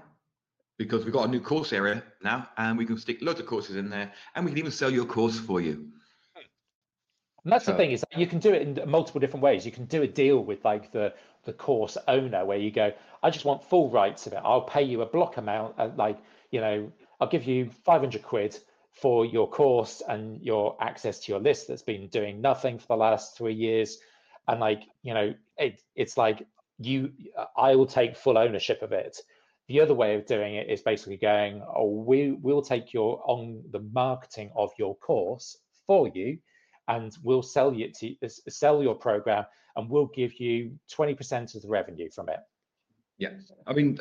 because 0.77 1.03
we've 1.03 1.13
got 1.13 1.27
a 1.27 1.31
new 1.31 1.39
course 1.39 1.73
area 1.73 2.03
now 2.23 2.49
and 2.57 2.77
we 2.77 2.85
can 2.85 2.97
stick 2.97 3.21
loads 3.21 3.39
of 3.39 3.45
courses 3.45 3.75
in 3.75 3.89
there 3.89 4.11
and 4.35 4.45
we 4.45 4.51
can 4.51 4.57
even 4.57 4.71
sell 4.71 4.89
your 4.89 5.05
course 5.05 5.39
for 5.39 5.61
you. 5.61 5.87
And 7.43 7.51
that's 7.53 7.65
so, 7.65 7.71
the 7.71 7.77
thing 7.77 7.91
is 7.91 8.03
you 8.15 8.27
can 8.27 8.39
do 8.39 8.53
it 8.53 8.61
in 8.61 8.89
multiple 8.89 9.19
different 9.19 9.43
ways. 9.43 9.65
You 9.65 9.71
can 9.71 9.85
do 9.85 10.01
a 10.01 10.07
deal 10.07 10.43
with 10.43 10.63
like 10.65 10.91
the 10.91 11.13
the 11.45 11.53
course 11.53 11.97
owner 12.07 12.45
where 12.45 12.57
you 12.57 12.69
go, 12.69 12.91
I 13.23 13.29
just 13.29 13.45
want 13.45 13.63
full 13.63 13.89
rights 13.89 14.27
of 14.27 14.33
it. 14.33 14.41
I'll 14.43 14.61
pay 14.61 14.83
you 14.83 15.01
a 15.01 15.05
block 15.05 15.37
amount, 15.37 15.75
uh, 15.77 15.89
like 15.95 16.19
you 16.51 16.61
know, 16.61 16.91
I'll 17.19 17.29
give 17.29 17.45
you 17.45 17.69
500 17.85 18.21
quid 18.23 18.57
for 18.91 19.25
your 19.25 19.49
course 19.49 20.01
and 20.07 20.41
your 20.41 20.75
access 20.81 21.19
to 21.19 21.31
your 21.31 21.39
list 21.39 21.67
that's 21.67 21.81
been 21.81 22.07
doing 22.07 22.41
nothing 22.41 22.77
for 22.77 22.87
the 22.87 22.95
last 22.97 23.37
three 23.37 23.53
years, 23.53 23.99
and 24.47 24.59
like 24.59 24.83
you 25.03 25.13
know, 25.13 25.33
it, 25.57 25.81
it's 25.95 26.17
like 26.17 26.45
you, 26.77 27.11
I 27.55 27.75
will 27.75 27.87
take 27.87 28.15
full 28.15 28.37
ownership 28.37 28.81
of 28.81 28.91
it 28.91 29.21
the 29.69 29.79
other 29.79 29.93
way 29.93 30.15
of 30.15 30.25
doing 30.25 30.55
it 30.55 30.67
is 30.67 30.81
basically 30.81 31.15
going, 31.15 31.61
oh, 31.75 31.85
we 31.85 32.31
will 32.31 32.61
take 32.61 32.91
your 32.91 33.21
on 33.25 33.63
the 33.69 33.79
marketing 33.93 34.49
of 34.55 34.71
your 34.79 34.95
course 34.97 35.57
for 35.85 36.07
you, 36.07 36.39
and 36.89 37.15
we'll 37.23 37.43
sell 37.43 37.73
you 37.73 37.89
to 37.99 38.15
sell 38.49 38.83
your 38.83 38.95
program, 38.95 39.45
and 39.75 39.89
we'll 39.89 40.07
give 40.07 40.39
you 40.39 40.77
20% 40.91 41.55
of 41.55 41.61
the 41.61 41.67
revenue 41.67 42.09
from 42.09 42.27
it. 42.29 42.39
Yeah, 43.19 43.29
I 43.67 43.73
mean, 43.73 43.99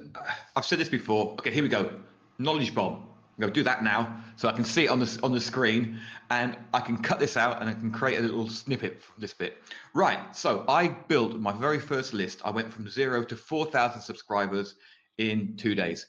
I've 0.57 0.65
said 0.65 0.79
this 0.79 0.89
before. 0.89 1.33
Okay, 1.35 1.51
here 1.51 1.63
we 1.63 1.69
go. 1.69 1.91
Knowledge 2.39 2.75
bomb. 2.75 2.95
I'm 2.95 3.43
going 3.43 3.53
to 3.53 3.61
do 3.61 3.65
that 3.65 3.85
now, 3.85 4.21
so 4.37 4.49
I 4.49 4.53
can 4.53 4.65
see 4.65 4.87
it 4.87 4.89
on 4.89 4.99
the 4.99 5.21
on 5.23 5.33
the 5.33 5.41
screen, 5.41 6.01
and 6.31 6.57
I 6.75 6.81
can 6.81 6.97
cut 6.99 7.21
this 7.21 7.37
out, 7.37 7.61
and 7.61 7.71
I 7.71 7.75
can 7.75 7.93
create 7.93 8.19
a 8.19 8.23
little 8.23 8.49
snippet 8.49 9.01
from 9.01 9.21
this 9.21 9.33
bit. 9.33 9.59
Right. 9.95 10.35
So 10.35 10.65
I 10.69 10.89
built 10.89 11.39
my 11.39 11.53
very 11.53 11.79
first 11.79 12.15
list. 12.15 12.41
I 12.45 12.51
went 12.51 12.73
from 12.73 12.89
zero 12.89 13.23
to 13.25 13.37
4,000 13.37 14.01
subscribers 14.01 14.75
in 15.19 15.57
two 15.57 15.77
days. 15.77 16.07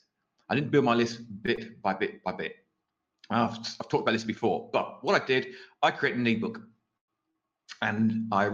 I 0.49 0.55
didn't 0.55 0.71
build 0.71 0.85
my 0.85 0.95
list 0.95 1.21
bit 1.43 1.79
by 1.83 1.93
bit 1.93 2.23
by 2.23 2.31
bit. 2.31 2.55
I've, 3.29 3.51
I've 3.51 3.89
talked 3.89 4.01
about 4.01 4.13
this 4.13 4.23
before, 4.23 4.69
but 4.73 5.03
what 5.03 5.21
I 5.21 5.23
did, 5.23 5.49
I 5.83 5.91
created 5.91 6.19
an 6.19 6.27
ebook, 6.27 6.61
and 7.81 8.27
I 8.31 8.51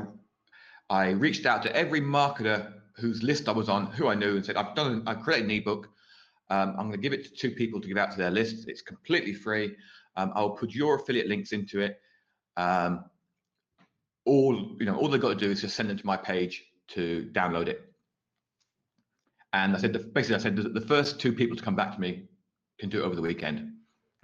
I 0.90 1.12
reached 1.12 1.46
out 1.46 1.64
to 1.64 1.76
every 1.76 2.02
marketer 2.02 2.74
whose 2.98 3.24
list 3.24 3.50
I 3.50 3.52
was 3.52 3.70
on, 3.70 3.88
who 3.88 4.08
I 4.08 4.16
knew, 4.16 4.36
and 4.36 4.46
said, 4.46 4.56
I've 4.56 4.76
done, 4.76 5.04
I've 5.06 5.22
created 5.22 5.46
an 5.46 5.52
ebook. 5.52 5.90
Um, 6.50 6.76
I'm 6.78 6.88
going 6.88 6.92
to 6.92 6.98
give 6.98 7.14
it 7.14 7.26
to 7.26 7.32
two 7.32 7.52
people 7.52 7.82
to 7.82 7.88
give 7.88 7.98
out 7.98 8.12
to 8.12 8.18
their 8.18 8.32
list. 8.32 8.68
It's 8.68 8.82
completely 8.82 9.34
free. 9.34 9.76
Um, 10.16 10.32
I'll 10.36 10.52
put 10.52 10.72
your 10.72 10.96
affiliate 10.96 11.28
links 11.28 11.52
into 11.52 11.82
it. 11.82 12.00
Um, 12.56 13.06
all 14.26 14.76
you 14.80 14.86
know, 14.86 14.96
all 14.96 15.08
they've 15.08 15.22
got 15.22 15.30
to 15.30 15.36
do 15.36 15.52
is 15.52 15.62
just 15.62 15.76
send 15.76 15.90
them 15.90 15.98
to 15.98 16.06
my 16.06 16.18
page 16.18 16.64
to 16.90 17.30
download 17.34 17.68
it. 17.68 17.82
And 19.54 19.76
I 19.76 19.80
said, 19.80 19.94
the, 19.94 20.00
basically, 20.00 20.36
I 20.36 20.40
said 20.40 20.56
the, 20.56 20.82
first 20.82 21.20
two 21.20 21.32
people 21.32 21.56
to 21.56 21.64
come 21.64 21.76
back 21.76 21.94
to 21.96 22.02
me 22.02 22.28
can 22.78 22.90
do 22.90 23.02
it 23.02 23.06
over 23.06 23.16
the 23.16 23.22
weekend, 23.22 23.72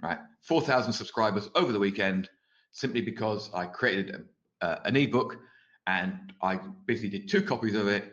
right? 0.02 0.18
4,000 0.42 0.92
subscribers 0.92 1.48
over 1.54 1.72
the 1.72 1.78
weekend, 1.78 2.28
simply 2.72 3.00
because 3.00 3.50
I 3.54 3.64
created 3.64 4.26
uh, 4.62 4.76
an 4.84 4.96
ebook 4.96 5.38
and 5.86 6.32
I 6.42 6.58
basically 6.86 7.10
did 7.10 7.28
two 7.28 7.42
copies 7.42 7.74
of 7.74 7.88
it, 7.88 8.12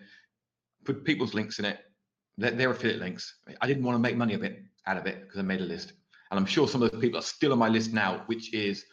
put 0.83 1.05
people's 1.05 1.33
links 1.33 1.59
in 1.59 1.65
it. 1.65 1.79
They're, 2.37 2.51
they're 2.51 2.71
affiliate 2.71 2.99
links. 2.99 3.35
I 3.61 3.67
didn't 3.67 3.83
want 3.83 3.95
to 3.95 3.99
make 3.99 4.17
money 4.17 4.33
of 4.33 4.43
it 4.43 4.59
out 4.87 4.97
of 4.97 5.05
it 5.05 5.21
because 5.21 5.39
I 5.39 5.43
made 5.43 5.61
a 5.61 5.65
list. 5.65 5.93
and 6.31 6.39
I'm 6.39 6.45
sure 6.45 6.67
some 6.67 6.81
of 6.81 6.91
those 6.91 7.01
people 7.01 7.19
are 7.19 7.23
still 7.23 7.51
on 7.51 7.59
my 7.59 7.69
list 7.69 7.93
now, 7.93 8.23
which 8.25 8.53
is, 8.53 8.85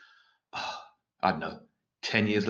oh, 0.52 0.78
I 1.22 1.30
don't 1.30 1.40
know, 1.40 1.58
10 2.02 2.26
years, 2.26 2.46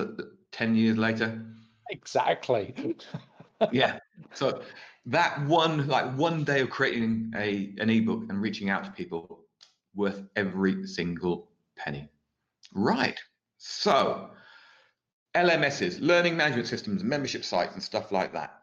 10 0.52 0.74
years 0.74 0.98
later. 0.98 1.44
Exactly. 1.90 2.96
yeah. 3.72 3.98
So 4.32 4.62
that 5.06 5.40
one, 5.46 5.86
like 5.86 6.16
one 6.16 6.42
day 6.42 6.60
of 6.60 6.70
creating 6.70 7.32
a 7.36 7.72
an 7.78 7.90
ebook 7.90 8.24
and 8.28 8.42
reaching 8.42 8.70
out 8.70 8.84
to 8.84 8.90
people, 8.90 9.44
worth 9.94 10.22
every 10.34 10.86
single 10.86 11.48
penny. 11.78 12.08
Right. 12.74 13.18
So 13.58 14.30
LMSs, 15.36 16.00
learning 16.00 16.36
management 16.36 16.66
systems, 16.66 17.04
membership 17.04 17.44
sites, 17.44 17.74
and 17.74 17.82
stuff 17.82 18.10
like 18.10 18.32
that. 18.32 18.62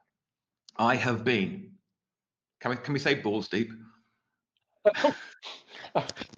I 0.78 0.96
have 0.96 1.24
been. 1.24 1.72
Can 2.62 2.72
we 2.72 2.78
can 2.78 2.94
we 2.94 3.00
say 3.00 3.14
balls 3.16 3.48
deep? 3.48 3.72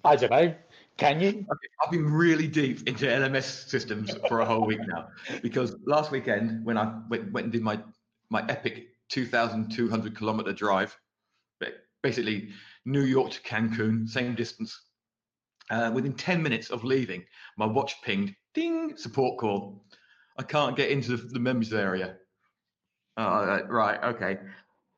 I 0.04 0.16
don't 0.16 0.30
know. 0.30 0.54
Can 0.98 1.20
you? 1.20 1.28
Okay, 1.28 1.68
I've 1.82 1.90
been 1.90 2.10
really 2.12 2.46
deep 2.46 2.86
into 2.86 3.06
LMS 3.06 3.68
systems 3.68 4.14
for 4.28 4.40
a 4.40 4.44
whole 4.44 4.66
week 4.66 4.80
now 4.86 5.08
because 5.42 5.74
last 5.86 6.10
weekend 6.10 6.64
when 6.64 6.76
I 6.78 7.00
went, 7.08 7.32
went 7.32 7.44
and 7.46 7.52
did 7.52 7.62
my 7.62 7.80
my 8.30 8.44
epic 8.48 8.88
2,200 9.08 10.16
kilometer 10.16 10.52
drive, 10.52 10.96
basically 12.02 12.50
New 12.84 13.02
York 13.02 13.30
to 13.32 13.40
Cancun, 13.42 14.08
same 14.08 14.34
distance. 14.34 14.80
Uh, 15.70 15.90
within 15.92 16.12
10 16.12 16.40
minutes 16.40 16.70
of 16.70 16.84
leaving, 16.84 17.24
my 17.56 17.66
watch 17.66 18.00
pinged, 18.02 18.34
ding, 18.54 18.96
support 18.96 19.38
call. 19.38 19.84
I 20.38 20.42
can't 20.42 20.76
get 20.76 20.90
into 20.90 21.16
the, 21.16 21.22
the 21.28 21.40
members 21.40 21.72
area. 21.72 22.16
Uh, 23.16 23.60
right, 23.68 24.02
okay. 24.04 24.38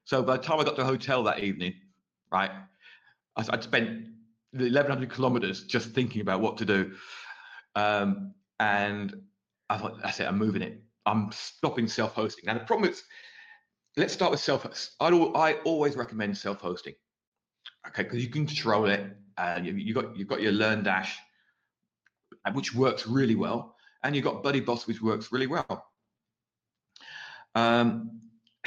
So 0.04 0.22
by 0.22 0.36
the 0.36 0.42
time 0.42 0.58
I 0.58 0.64
got 0.64 0.76
to 0.76 0.82
the 0.82 0.86
hotel 0.86 1.22
that 1.24 1.40
evening, 1.40 1.74
right, 2.32 2.50
I, 3.36 3.44
I'd 3.50 3.62
spent 3.62 4.06
the 4.52 4.64
1100 4.64 5.10
kilometers 5.10 5.64
just 5.64 5.90
thinking 5.90 6.20
about 6.20 6.40
what 6.40 6.56
to 6.58 6.64
do. 6.64 6.92
Um, 7.76 8.34
and 8.58 9.14
I 9.70 9.78
thought, 9.78 10.02
that's 10.02 10.18
it, 10.20 10.24
I'm 10.24 10.38
moving 10.38 10.62
it. 10.62 10.82
I'm 11.06 11.30
stopping 11.32 11.86
self 11.86 12.14
hosting. 12.14 12.44
Now, 12.46 12.54
the 12.54 12.60
problem 12.60 12.90
is, 12.90 13.02
let's 13.96 14.12
start 14.12 14.30
with 14.30 14.40
self 14.40 14.66
I, 15.00 15.08
I 15.08 15.52
always 15.64 15.96
recommend 15.96 16.36
self 16.36 16.60
hosting. 16.60 16.94
Okay, 17.86 18.02
because 18.02 18.22
you 18.22 18.30
can 18.30 18.46
control 18.46 18.86
it. 18.86 19.16
Uh, 19.36 19.60
you, 19.62 19.72
you 19.74 19.94
got, 19.94 20.16
you've 20.16 20.28
got 20.28 20.42
your 20.42 20.52
Learn 20.52 20.82
Dash, 20.82 21.16
which 22.52 22.74
works 22.74 23.06
really 23.06 23.36
well. 23.36 23.76
And 24.02 24.14
you've 24.14 24.24
got 24.24 24.42
Buddy 24.42 24.60
Boss, 24.60 24.86
which 24.86 25.02
works 25.02 25.32
really 25.32 25.46
well. 25.46 25.86
Um, 27.54 28.20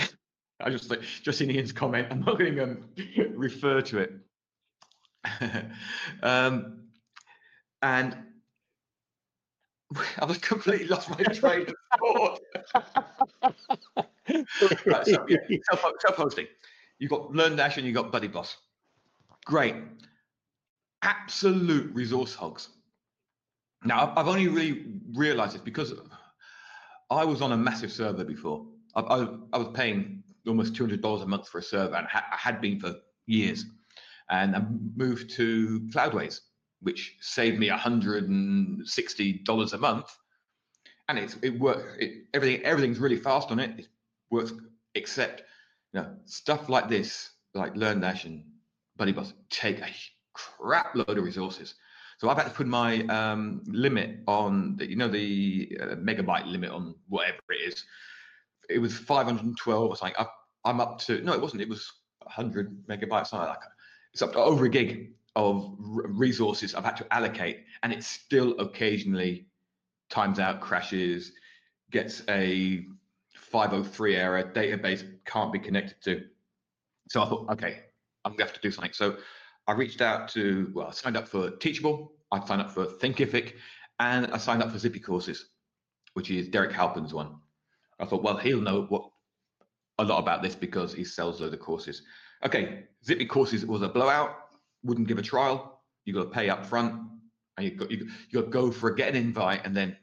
I 0.59 0.69
just 0.69 0.89
like 0.89 1.01
just 1.01 1.39
seen 1.39 1.51
Ian's 1.51 1.71
comment. 1.71 2.07
I'm 2.11 2.21
not 2.21 2.37
going 2.37 2.55
to 2.55 2.63
um, 2.63 2.89
refer 3.33 3.81
to 3.81 3.99
it. 3.99 4.13
um, 6.23 6.83
and 7.81 8.17
I 10.19 10.25
was 10.25 10.37
completely 10.37 10.87
lost 10.87 11.09
my 11.09 11.17
train 11.17 11.67
of 11.67 11.75
thought. 11.99 12.39
right, 14.85 15.05
so, 15.05 15.25
yeah, 15.27 15.37
self, 15.69 15.85
self-hosting. 15.99 16.47
You've 16.99 17.11
got 17.11 17.31
LearnDash 17.31 17.77
and 17.77 17.85
you've 17.85 17.95
got 17.95 18.11
Buddy 18.11 18.27
Boss. 18.27 18.57
Great. 19.45 19.75
Absolute 21.01 21.93
resource 21.95 22.35
hogs. 22.35 22.69
Now, 23.83 24.13
I've 24.15 24.27
only 24.27 24.47
really 24.47 24.85
realized 25.13 25.55
this 25.55 25.61
because 25.61 25.93
I 27.09 27.25
was 27.25 27.41
on 27.41 27.51
a 27.51 27.57
massive 27.57 27.91
server 27.91 28.23
before. 28.23 28.65
I, 28.95 29.01
I, 29.01 29.27
I 29.53 29.57
was 29.57 29.69
paying 29.73 30.23
almost 30.47 30.73
$200 30.73 31.21
a 31.21 31.25
month 31.25 31.49
for 31.49 31.57
a 31.59 31.63
server 31.63 31.95
and 31.95 32.07
I 32.13 32.37
had 32.37 32.61
been 32.61 32.79
for 32.79 32.95
years 33.25 33.65
and 34.29 34.55
I 34.55 34.63
moved 34.95 35.31
to 35.31 35.81
Cloudways, 35.93 36.39
which 36.81 37.17
saved 37.19 37.59
me 37.59 37.67
$160 37.69 39.73
a 39.73 39.77
month. 39.77 40.17
And 41.09 41.19
it's, 41.19 41.35
it 41.41 41.59
works. 41.59 41.83
It, 41.99 42.27
everything 42.33 42.63
everything's 42.63 42.99
really 42.99 43.17
fast 43.17 43.51
on 43.51 43.59
it. 43.59 43.77
It 43.77 43.87
works, 44.29 44.53
except 44.95 45.43
you 45.93 45.99
know 45.99 46.15
stuff 46.23 46.69
like 46.69 46.87
this, 46.87 47.31
like 47.53 47.75
LearnDash 47.75 48.23
and 48.23 48.45
BuddyBoss, 48.97 49.33
take 49.49 49.79
a 49.79 49.89
crap 50.33 50.95
load 50.95 51.17
of 51.17 51.25
resources. 51.25 51.75
So 52.21 52.29
I've 52.29 52.37
had 52.37 52.43
to 52.43 52.51
put 52.51 52.67
my 52.67 53.01
um, 53.07 53.63
limit 53.65 54.19
on, 54.27 54.75
the, 54.75 54.87
you 54.87 54.95
know, 54.95 55.07
the 55.07 55.75
uh, 55.81 55.85
megabyte 55.95 56.45
limit 56.45 56.69
on 56.69 56.93
whatever 57.09 57.39
it 57.49 57.67
is. 57.67 57.83
It 58.69 58.77
was 58.77 58.95
512 58.95 59.89
or 59.89 59.95
something. 59.95 60.15
I, 60.19 60.27
I'm 60.63 60.79
up 60.79 60.99
to 60.99 61.19
no, 61.23 61.33
it 61.33 61.41
wasn't. 61.41 61.63
It 61.63 61.67
was 61.69 61.91
100 62.19 62.85
megabytes, 62.85 63.29
something 63.29 63.49
like 63.49 63.57
it's 64.13 64.21
up 64.21 64.33
to 64.33 64.37
over 64.37 64.65
a 64.65 64.69
gig 64.69 65.13
of 65.35 65.75
resources 65.79 66.75
I've 66.75 66.85
had 66.85 66.95
to 66.97 67.11
allocate, 67.11 67.63
and 67.81 67.91
it 67.91 68.03
still 68.03 68.51
occasionally 68.59 69.47
times 70.11 70.37
out, 70.37 70.61
crashes, 70.61 71.31
gets 71.89 72.21
a 72.29 72.85
503 73.33 74.15
error, 74.15 74.43
database 74.53 75.11
can't 75.25 75.51
be 75.51 75.57
connected 75.57 75.99
to. 76.03 76.21
So 77.09 77.23
I 77.23 77.29
thought, 77.29 77.49
okay, 77.53 77.79
I'm 78.25 78.33
gonna 78.33 78.43
have 78.43 78.53
to 78.53 78.61
do 78.61 78.69
something. 78.69 78.93
So 78.93 79.17
I 79.67 79.73
reached 79.73 80.01
out 80.01 80.27
to, 80.29 80.71
well, 80.73 80.87
I 80.87 80.91
signed 80.91 81.17
up 81.17 81.27
for 81.27 81.51
Teachable, 81.51 82.13
I 82.31 82.45
signed 82.45 82.61
up 82.61 82.71
for 82.71 82.85
Thinkific, 82.85 83.53
and 83.99 84.27
I 84.27 84.37
signed 84.37 84.63
up 84.63 84.71
for 84.71 84.79
Zippy 84.79 84.99
Courses, 84.99 85.49
which 86.13 86.31
is 86.31 86.47
Derek 86.47 86.71
Halpern's 86.71 87.13
one. 87.13 87.35
I 87.99 88.05
thought, 88.05 88.23
well, 88.23 88.37
he'll 88.37 88.61
know 88.61 88.83
what 88.89 89.03
a 89.99 90.03
lot 90.03 90.19
about 90.19 90.41
this 90.41 90.55
because 90.55 90.93
he 90.93 91.03
sells 91.03 91.39
loads 91.39 91.53
of 91.53 91.59
courses. 91.59 92.01
Okay, 92.43 92.85
Zippy 93.05 93.25
courses 93.25 93.65
was 93.65 93.83
a 93.83 93.89
blowout. 93.89 94.35
Wouldn't 94.83 95.07
give 95.07 95.19
a 95.19 95.21
trial. 95.21 95.81
You 96.05 96.13
got 96.13 96.23
to 96.23 96.29
pay 96.29 96.49
up 96.49 96.65
front, 96.65 96.99
and 97.57 97.65
you 97.65 97.75
got 97.75 97.91
you, 97.91 98.09
got 98.33 98.41
to 98.41 98.47
go 98.47 98.71
for 98.71 98.89
a 98.89 98.95
get 98.95 99.09
an 99.09 99.15
invite, 99.15 99.61
and 99.63 99.77
then 99.77 99.95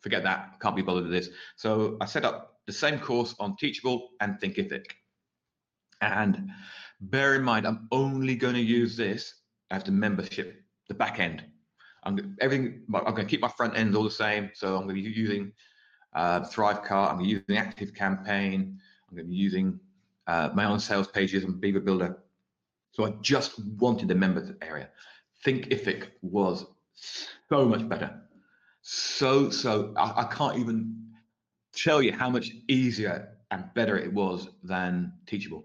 forget 0.00 0.22
that. 0.22 0.58
Can't 0.60 0.74
be 0.74 0.82
bothered 0.82 1.04
with 1.04 1.12
this. 1.12 1.28
So 1.56 1.98
I 2.00 2.06
set 2.06 2.24
up 2.24 2.60
the 2.66 2.72
same 2.72 2.98
course 2.98 3.34
on 3.38 3.56
Teachable 3.56 4.10
and 4.20 4.40
Thinkific. 4.40 4.86
And 6.00 6.50
bear 7.02 7.34
in 7.34 7.42
mind, 7.42 7.66
I'm 7.66 7.88
only 7.90 8.34
going 8.36 8.54
to 8.54 8.60
use 8.60 8.96
this 8.96 9.34
as 9.70 9.84
the 9.84 9.90
membership, 9.90 10.62
the 10.88 10.94
back 10.94 11.18
end. 11.18 11.44
I'm 12.04 12.36
everything. 12.40 12.82
I'm 12.94 13.14
going 13.14 13.26
to 13.26 13.30
keep 13.30 13.40
my 13.40 13.48
front 13.48 13.76
end 13.76 13.94
all 13.94 14.04
the 14.04 14.10
same. 14.10 14.50
So 14.54 14.76
I'm 14.76 14.84
going 14.84 14.96
to 14.96 15.02
be 15.02 15.10
using 15.10 15.52
uh, 16.14 16.40
Thrivecart. 16.40 17.10
I'm 17.10 17.18
going 17.18 17.18
to 17.18 17.24
be 17.24 17.30
using 17.30 17.56
Active 17.56 17.94
Campaign. 17.94 18.78
I'm 19.08 19.16
going 19.16 19.26
to 19.26 19.30
be 19.30 19.36
using 19.36 19.78
uh, 20.26 20.50
my 20.54 20.64
own 20.64 20.80
sales 20.80 21.08
pages 21.08 21.44
and 21.44 21.60
Beaver 21.60 21.80
Builder. 21.80 22.18
So 22.92 23.04
I 23.04 23.10
just 23.20 23.58
wanted 23.78 24.08
the 24.08 24.14
members 24.14 24.50
area. 24.62 24.88
Thinkific 25.44 26.08
was 26.22 26.66
so 26.94 27.66
much 27.66 27.88
better. 27.88 28.20
So, 28.82 29.48
so 29.50 29.94
I, 29.96 30.22
I 30.22 30.24
can't 30.24 30.58
even 30.58 31.02
tell 31.74 32.02
you 32.02 32.12
how 32.12 32.28
much 32.28 32.50
easier 32.68 33.28
and 33.50 33.64
better 33.74 33.96
it 33.96 34.12
was 34.12 34.48
than 34.62 35.12
Teachable. 35.26 35.64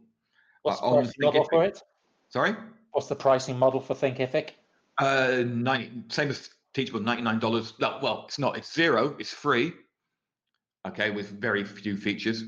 What's 0.68 0.82
the 0.82 0.90
pricing 0.90 1.22
model 1.22 1.44
for 1.46 1.64
it? 1.64 1.82
Sorry? 2.30 2.56
What's 2.92 3.08
the 3.08 3.16
pricing 3.16 3.58
model 3.58 3.80
for 3.80 3.94
Thinkific? 3.96 4.52
Uh, 5.00 5.44
90, 5.46 6.04
same 6.10 6.30
as 6.30 6.50
Teachable, 6.74 7.00
$99. 7.00 7.80
No, 7.80 8.00
well, 8.04 8.26
it's 8.28 8.38
not. 8.38 8.56
It's 8.56 8.72
zero. 8.72 9.16
It's 9.18 9.34
free. 9.34 9.74
Okay, 10.88 11.10
with 11.10 11.32
very 11.32 11.64
few 11.64 11.98
features 11.98 12.44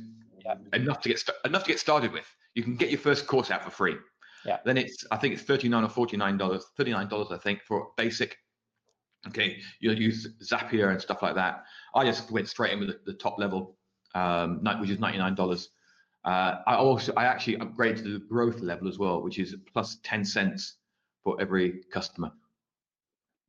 yeah. 0.45 0.53
enough 0.73 1.01
to 1.01 1.09
get 1.09 1.19
st- 1.19 1.37
enough 1.45 1.63
to 1.63 1.69
get 1.71 1.79
started 1.79 2.11
with. 2.11 2.25
You 2.53 2.61
can 2.61 2.75
get 2.75 2.91
your 2.91 2.99
first 2.99 3.25
course 3.25 3.49
out 3.49 3.63
for 3.63 3.71
free. 3.71 3.95
Yeah. 4.45 4.59
Then 4.65 4.77
it's 4.77 5.03
I 5.09 5.17
think 5.17 5.33
it's 5.33 5.41
thirty 5.41 5.67
nine 5.67 5.83
or 5.83 5.89
forty 5.89 6.15
nine 6.15 6.37
dollars, 6.37 6.63
thirty 6.77 6.91
nine 6.91 7.07
dollars 7.07 7.29
I 7.31 7.37
think 7.37 7.63
for 7.63 7.87
basic. 7.97 8.37
Okay, 9.27 9.57
you'll 9.79 9.99
use 9.99 10.27
Zapier 10.43 10.91
and 10.91 11.01
stuff 11.01 11.23
like 11.23 11.33
that. 11.33 11.63
I 11.95 12.05
just 12.05 12.29
went 12.29 12.47
straight 12.47 12.73
in 12.73 12.79
with 12.79 12.89
the, 12.89 12.99
the 13.07 13.13
top 13.13 13.39
level, 13.39 13.77
um, 14.13 14.61
which 14.79 14.91
is 14.91 14.99
ninety 14.99 15.17
nine 15.17 15.33
dollars. 15.33 15.69
Uh, 16.29 16.61
I 16.67 16.75
also 16.75 17.11
I 17.17 17.25
actually 17.25 17.57
upgraded 17.57 18.03
to 18.03 18.13
the 18.13 18.19
growth 18.19 18.59
level 18.59 18.87
as 18.87 18.99
well, 18.99 19.23
which 19.23 19.39
is 19.39 19.55
plus 19.73 19.97
ten 20.03 20.23
cents 20.23 20.75
for 21.23 21.35
every 21.41 21.81
customer. 21.91 22.31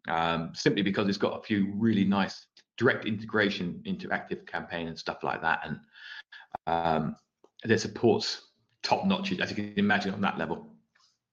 Um, 0.08 0.52
simply 0.54 0.80
because 0.80 1.06
it's 1.06 1.18
got 1.18 1.38
a 1.38 1.42
few 1.42 1.74
really 1.76 2.04
nice 2.04 2.46
direct 2.78 3.04
integration 3.04 3.82
into 3.84 4.10
Active 4.10 4.46
Campaign 4.46 4.88
and 4.88 4.98
stuff 4.98 5.22
like 5.22 5.42
that, 5.42 5.60
and 5.62 5.78
um, 6.66 7.16
their 7.64 7.76
support's 7.76 8.48
top 8.82 9.04
notch, 9.04 9.30
as 9.38 9.50
you 9.50 9.56
can 9.56 9.74
imagine, 9.76 10.14
on 10.14 10.22
that 10.22 10.38
level. 10.38 10.72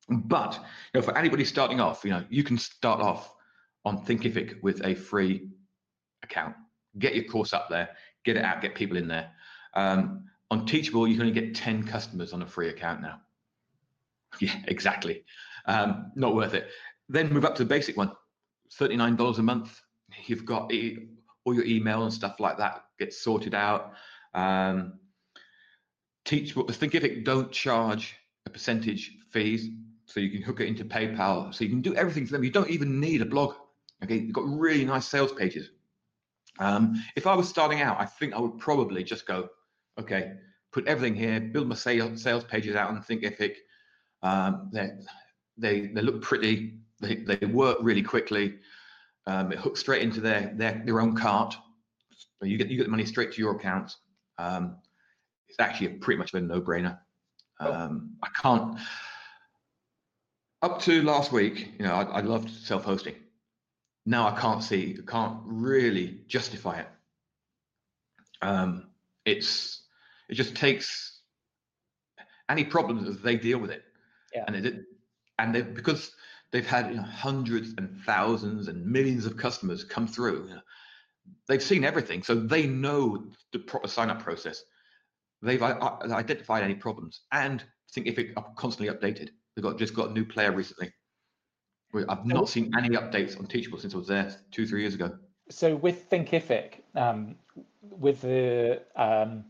But 0.10 0.56
you 0.94 1.00
know, 1.00 1.02
for 1.02 1.18
anybody 1.18 1.46
starting 1.46 1.80
off, 1.80 2.04
you 2.04 2.10
know, 2.10 2.26
you 2.30 2.44
can 2.44 2.58
start 2.58 3.00
off 3.00 3.34
on 3.86 4.06
Thinkific 4.06 4.62
with 4.64 4.86
a 4.86 4.96
free 4.96 5.48
account. 6.24 6.56
Get 7.00 7.16
your 7.16 7.24
course 7.24 7.54
up 7.54 7.70
there, 7.70 7.92
get 8.26 8.36
it 8.36 8.44
out, 8.44 8.62
get 8.62 8.76
people 8.76 8.98
in 8.98 9.08
there. 9.08 9.32
Um, 9.76 10.26
on 10.50 10.66
Teachable, 10.66 11.08
you 11.08 11.16
can 11.16 11.28
only 11.28 11.40
get 11.40 11.56
10 11.56 11.84
customers 11.84 12.34
on 12.34 12.42
a 12.42 12.48
free 12.48 12.70
account 12.70 13.02
now. 13.02 13.22
Yeah, 14.42 14.56
exactly. 14.68 15.24
Um, 15.66 16.12
not 16.16 16.36
worth 16.36 16.54
it. 16.54 16.68
Then 17.10 17.32
move 17.32 17.46
up 17.46 17.56
to 17.56 17.64
the 17.64 17.70
basic 17.70 17.98
one, 17.98 18.12
$39 18.80 19.38
a 19.38 19.42
month. 19.42 19.82
You've 20.26 20.46
got 20.46 20.72
all 21.46 21.56
your 21.56 21.66
email 21.66 22.04
and 22.04 22.14
stuff 22.14 22.40
like 22.40 22.58
that 22.58 22.84
gets 23.00 23.22
sorted 23.22 23.56
out. 23.56 23.94
Um, 24.34 25.00
teach 26.26 26.56
what 26.56 26.68
the 26.68 26.98
it 27.06 27.24
don't 27.24 27.52
charge 27.52 28.16
a 28.46 28.50
percentage 28.50 29.18
fees. 29.32 29.70
so 30.06 30.20
you 30.20 30.30
can 30.30 30.42
hook 30.42 30.60
it 30.60 30.68
into 30.68 30.86
PayPal, 30.86 31.54
so 31.54 31.64
you 31.64 31.70
can 31.70 31.82
do 31.82 31.96
everything 31.96 32.26
for 32.26 32.34
them. 32.34 32.44
You 32.44 32.52
don't 32.52 32.70
even 32.70 33.00
need 33.00 33.22
a 33.22 33.26
blog. 33.26 33.56
Okay, 34.04 34.18
you've 34.18 34.34
got 34.34 34.48
really 34.48 34.86
nice 34.86 35.08
sales 35.08 35.32
pages. 35.32 35.70
Um, 36.60 37.02
if 37.16 37.28
I 37.28 37.36
was 37.36 37.48
starting 37.50 37.82
out, 37.82 38.00
I 38.00 38.06
think 38.06 38.34
I 38.34 38.40
would 38.40 38.58
probably 38.58 39.04
just 39.04 39.26
go, 39.26 39.50
okay, 40.00 40.34
put 40.72 40.88
everything 40.88 41.16
here, 41.16 41.40
build 41.40 41.68
my 41.68 41.76
sales 41.76 42.22
sales 42.22 42.44
pages 42.44 42.76
out 42.76 42.90
on 42.90 43.02
Thinkific. 43.02 43.56
Um, 44.24 44.70
they 44.72 44.92
they 45.58 45.88
they 45.88 46.02
look 46.02 46.22
pretty. 46.22 46.80
They 47.00 47.16
they 47.16 47.46
work 47.46 47.78
really 47.82 48.04
quickly. 48.04 48.56
Um, 49.26 49.52
it 49.52 49.60
hooks 49.60 49.80
straight 49.80 50.02
into 50.02 50.22
their 50.22 50.54
their 50.56 50.82
their 50.86 51.02
own 51.02 51.16
cart. 51.16 51.56
So 52.40 52.46
you 52.46 52.58
get 52.58 52.70
you 52.70 52.78
get 52.78 52.84
the 52.84 52.90
money 52.90 53.06
straight 53.06 53.32
to 53.34 53.42
your 53.42 53.56
account. 53.56 53.96
Um, 54.38 54.78
it's 55.48 55.60
actually 55.60 55.88
a 55.88 56.00
pretty 56.00 56.20
much 56.20 56.34
a 56.34 56.42
no-brainer. 56.42 57.00
Oh. 57.60 57.74
Um, 57.74 58.16
I 58.24 58.28
can't. 58.42 58.78
Up 60.62 60.82
to 60.82 61.04
last 61.04 61.32
week, 61.32 61.74
you 61.78 61.86
know, 61.86 61.94
I, 61.94 62.04
I 62.04 62.22
loved 62.22 62.50
self-hosting. 62.50 63.16
Now 64.08 64.28
I 64.28 64.40
can't 64.40 64.64
see, 64.64 64.98
I 64.98 65.12
can't 65.12 65.40
really 65.46 66.22
justify 66.28 66.80
it. 66.80 66.88
Um, 68.42 68.88
it's 69.26 69.77
it 70.30 70.36
just 70.36 70.56
takes 70.56 71.22
any 72.50 72.64
problems 72.64 73.08
as 73.08 73.20
they 73.22 73.36
deal 73.36 73.60
with 73.60 73.72
it, 73.72 73.84
Yeah. 74.34 74.44
and 74.48 74.56
it 74.56 74.84
and 75.40 75.54
they 75.54 75.62
because 75.62 76.12
they've 76.52 76.66
had 76.68 76.90
you 76.90 76.96
know, 76.98 77.04
hundreds 77.04 77.74
and 77.78 78.00
thousands 78.06 78.68
and 78.68 78.86
millions 78.86 79.26
of 79.26 79.38
customers 79.38 79.84
come 79.84 80.08
through. 80.08 80.48
you 80.48 80.56
know, 80.56 80.62
they've 81.48 81.64
seen 81.64 81.84
everything, 81.84 82.24
so 82.24 82.36
they 82.36 82.66
know 82.68 83.26
the 83.52 83.60
proper 83.60 83.88
sign-up 83.88 84.22
process. 84.22 84.64
They've 85.42 85.62
i- 85.62 86.00
identified 86.04 86.64
any 86.64 86.76
problems, 86.76 87.22
and 87.32 87.64
Thinkific 87.96 88.34
are 88.38 88.46
constantly 88.56 88.94
updated. 88.94 89.30
They've 89.56 89.64
got 89.64 89.78
just 89.78 89.94
got 89.94 90.10
a 90.10 90.14
new 90.14 90.26
player 90.26 90.52
recently. 90.52 90.92
I've 92.10 92.26
not 92.26 92.50
seen 92.50 92.72
any 92.78 92.90
updates 92.90 93.40
on 93.40 93.48
Teachable 93.48 93.80
since 93.80 93.94
I 93.96 93.98
was 93.98 94.08
there 94.08 94.36
two, 94.52 94.68
three 94.68 94.82
years 94.82 94.94
ago. 94.94 95.18
So 95.50 95.76
with 95.76 96.10
Thinkific, 96.10 96.82
um, 96.96 97.36
with 97.82 98.22
the 98.22 98.82
um, 98.96 99.46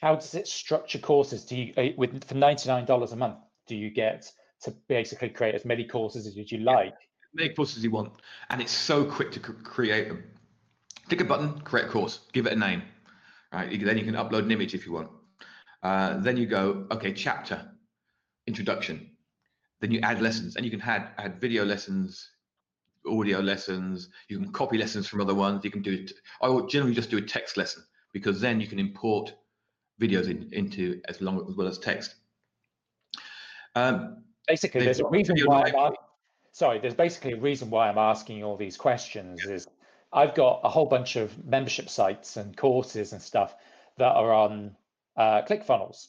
how 0.00 0.14
does 0.14 0.34
it 0.34 0.46
structure 0.46 0.98
courses? 0.98 1.44
Do 1.44 1.56
you 1.56 1.74
uh, 1.76 1.88
with 1.96 2.24
for 2.24 2.34
ninety 2.34 2.68
nine 2.68 2.84
dollars 2.84 3.12
a 3.12 3.16
month? 3.16 3.38
Do 3.66 3.76
you 3.76 3.90
get 3.90 4.30
to 4.62 4.72
basically 4.88 5.30
create 5.30 5.54
as 5.54 5.64
many 5.64 5.84
courses 5.84 6.26
as 6.26 6.36
you 6.36 6.58
like? 6.58 6.94
Make 7.32 7.56
courses 7.56 7.82
you 7.82 7.90
want, 7.90 8.12
and 8.50 8.60
it's 8.60 8.72
so 8.72 9.04
quick 9.04 9.32
to 9.32 9.40
create 9.40 10.08
them. 10.08 10.24
Click 11.08 11.20
a 11.20 11.24
button, 11.24 11.60
create 11.60 11.86
a 11.86 11.88
course, 11.88 12.20
give 12.32 12.46
it 12.46 12.52
a 12.52 12.56
name. 12.56 12.82
Right, 13.52 13.68
then 13.84 13.98
you 13.98 14.04
can 14.04 14.14
upload 14.14 14.44
an 14.44 14.50
image 14.50 14.74
if 14.74 14.86
you 14.86 14.92
want. 14.92 15.10
Uh, 15.82 16.18
then 16.18 16.36
you 16.36 16.46
go, 16.46 16.86
okay, 16.90 17.12
chapter, 17.12 17.70
introduction. 18.46 19.10
Then 19.80 19.90
you 19.90 20.00
add 20.00 20.20
lessons, 20.20 20.56
and 20.56 20.64
you 20.64 20.70
can 20.70 20.80
add 20.80 21.10
add 21.18 21.40
video 21.40 21.64
lessons, 21.64 22.30
audio 23.06 23.40
lessons. 23.40 24.08
You 24.28 24.38
can 24.38 24.52
copy 24.52 24.78
lessons 24.78 25.06
from 25.06 25.20
other 25.20 25.34
ones. 25.34 25.64
You 25.64 25.70
can 25.70 25.82
do. 25.82 25.92
it. 25.92 26.12
I 26.40 26.48
would 26.48 26.68
generally 26.68 26.94
just 26.94 27.10
do 27.10 27.18
a 27.18 27.22
text 27.22 27.56
lesson 27.56 27.84
because 28.12 28.40
then 28.40 28.60
you 28.60 28.66
can 28.66 28.78
import 28.78 29.34
videos 30.00 30.28
in, 30.28 30.48
into 30.52 31.00
as 31.08 31.20
long 31.20 31.46
as 31.48 31.54
well 31.54 31.66
as 31.66 31.78
text. 31.78 32.14
Um, 33.74 34.24
Basically, 34.46 34.84
there's 34.84 35.00
a 35.00 35.08
reason 35.08 35.36
why 35.44 35.68
I'm 35.68 35.72
library. 35.72 35.96
sorry. 36.52 36.78
There's 36.78 36.94
basically 36.94 37.32
a 37.32 37.40
reason 37.40 37.70
why 37.70 37.88
I'm 37.88 37.98
asking 37.98 38.44
all 38.44 38.56
these 38.56 38.76
questions. 38.76 39.44
Is 39.44 39.66
I've 40.12 40.34
got 40.34 40.60
a 40.64 40.68
whole 40.68 40.86
bunch 40.86 41.16
of 41.16 41.44
membership 41.44 41.88
sites 41.88 42.36
and 42.36 42.56
courses 42.56 43.12
and 43.12 43.22
stuff 43.22 43.54
that 43.96 44.12
are 44.12 44.32
on 44.32 44.76
uh, 45.16 45.42
ClickFunnels, 45.42 46.08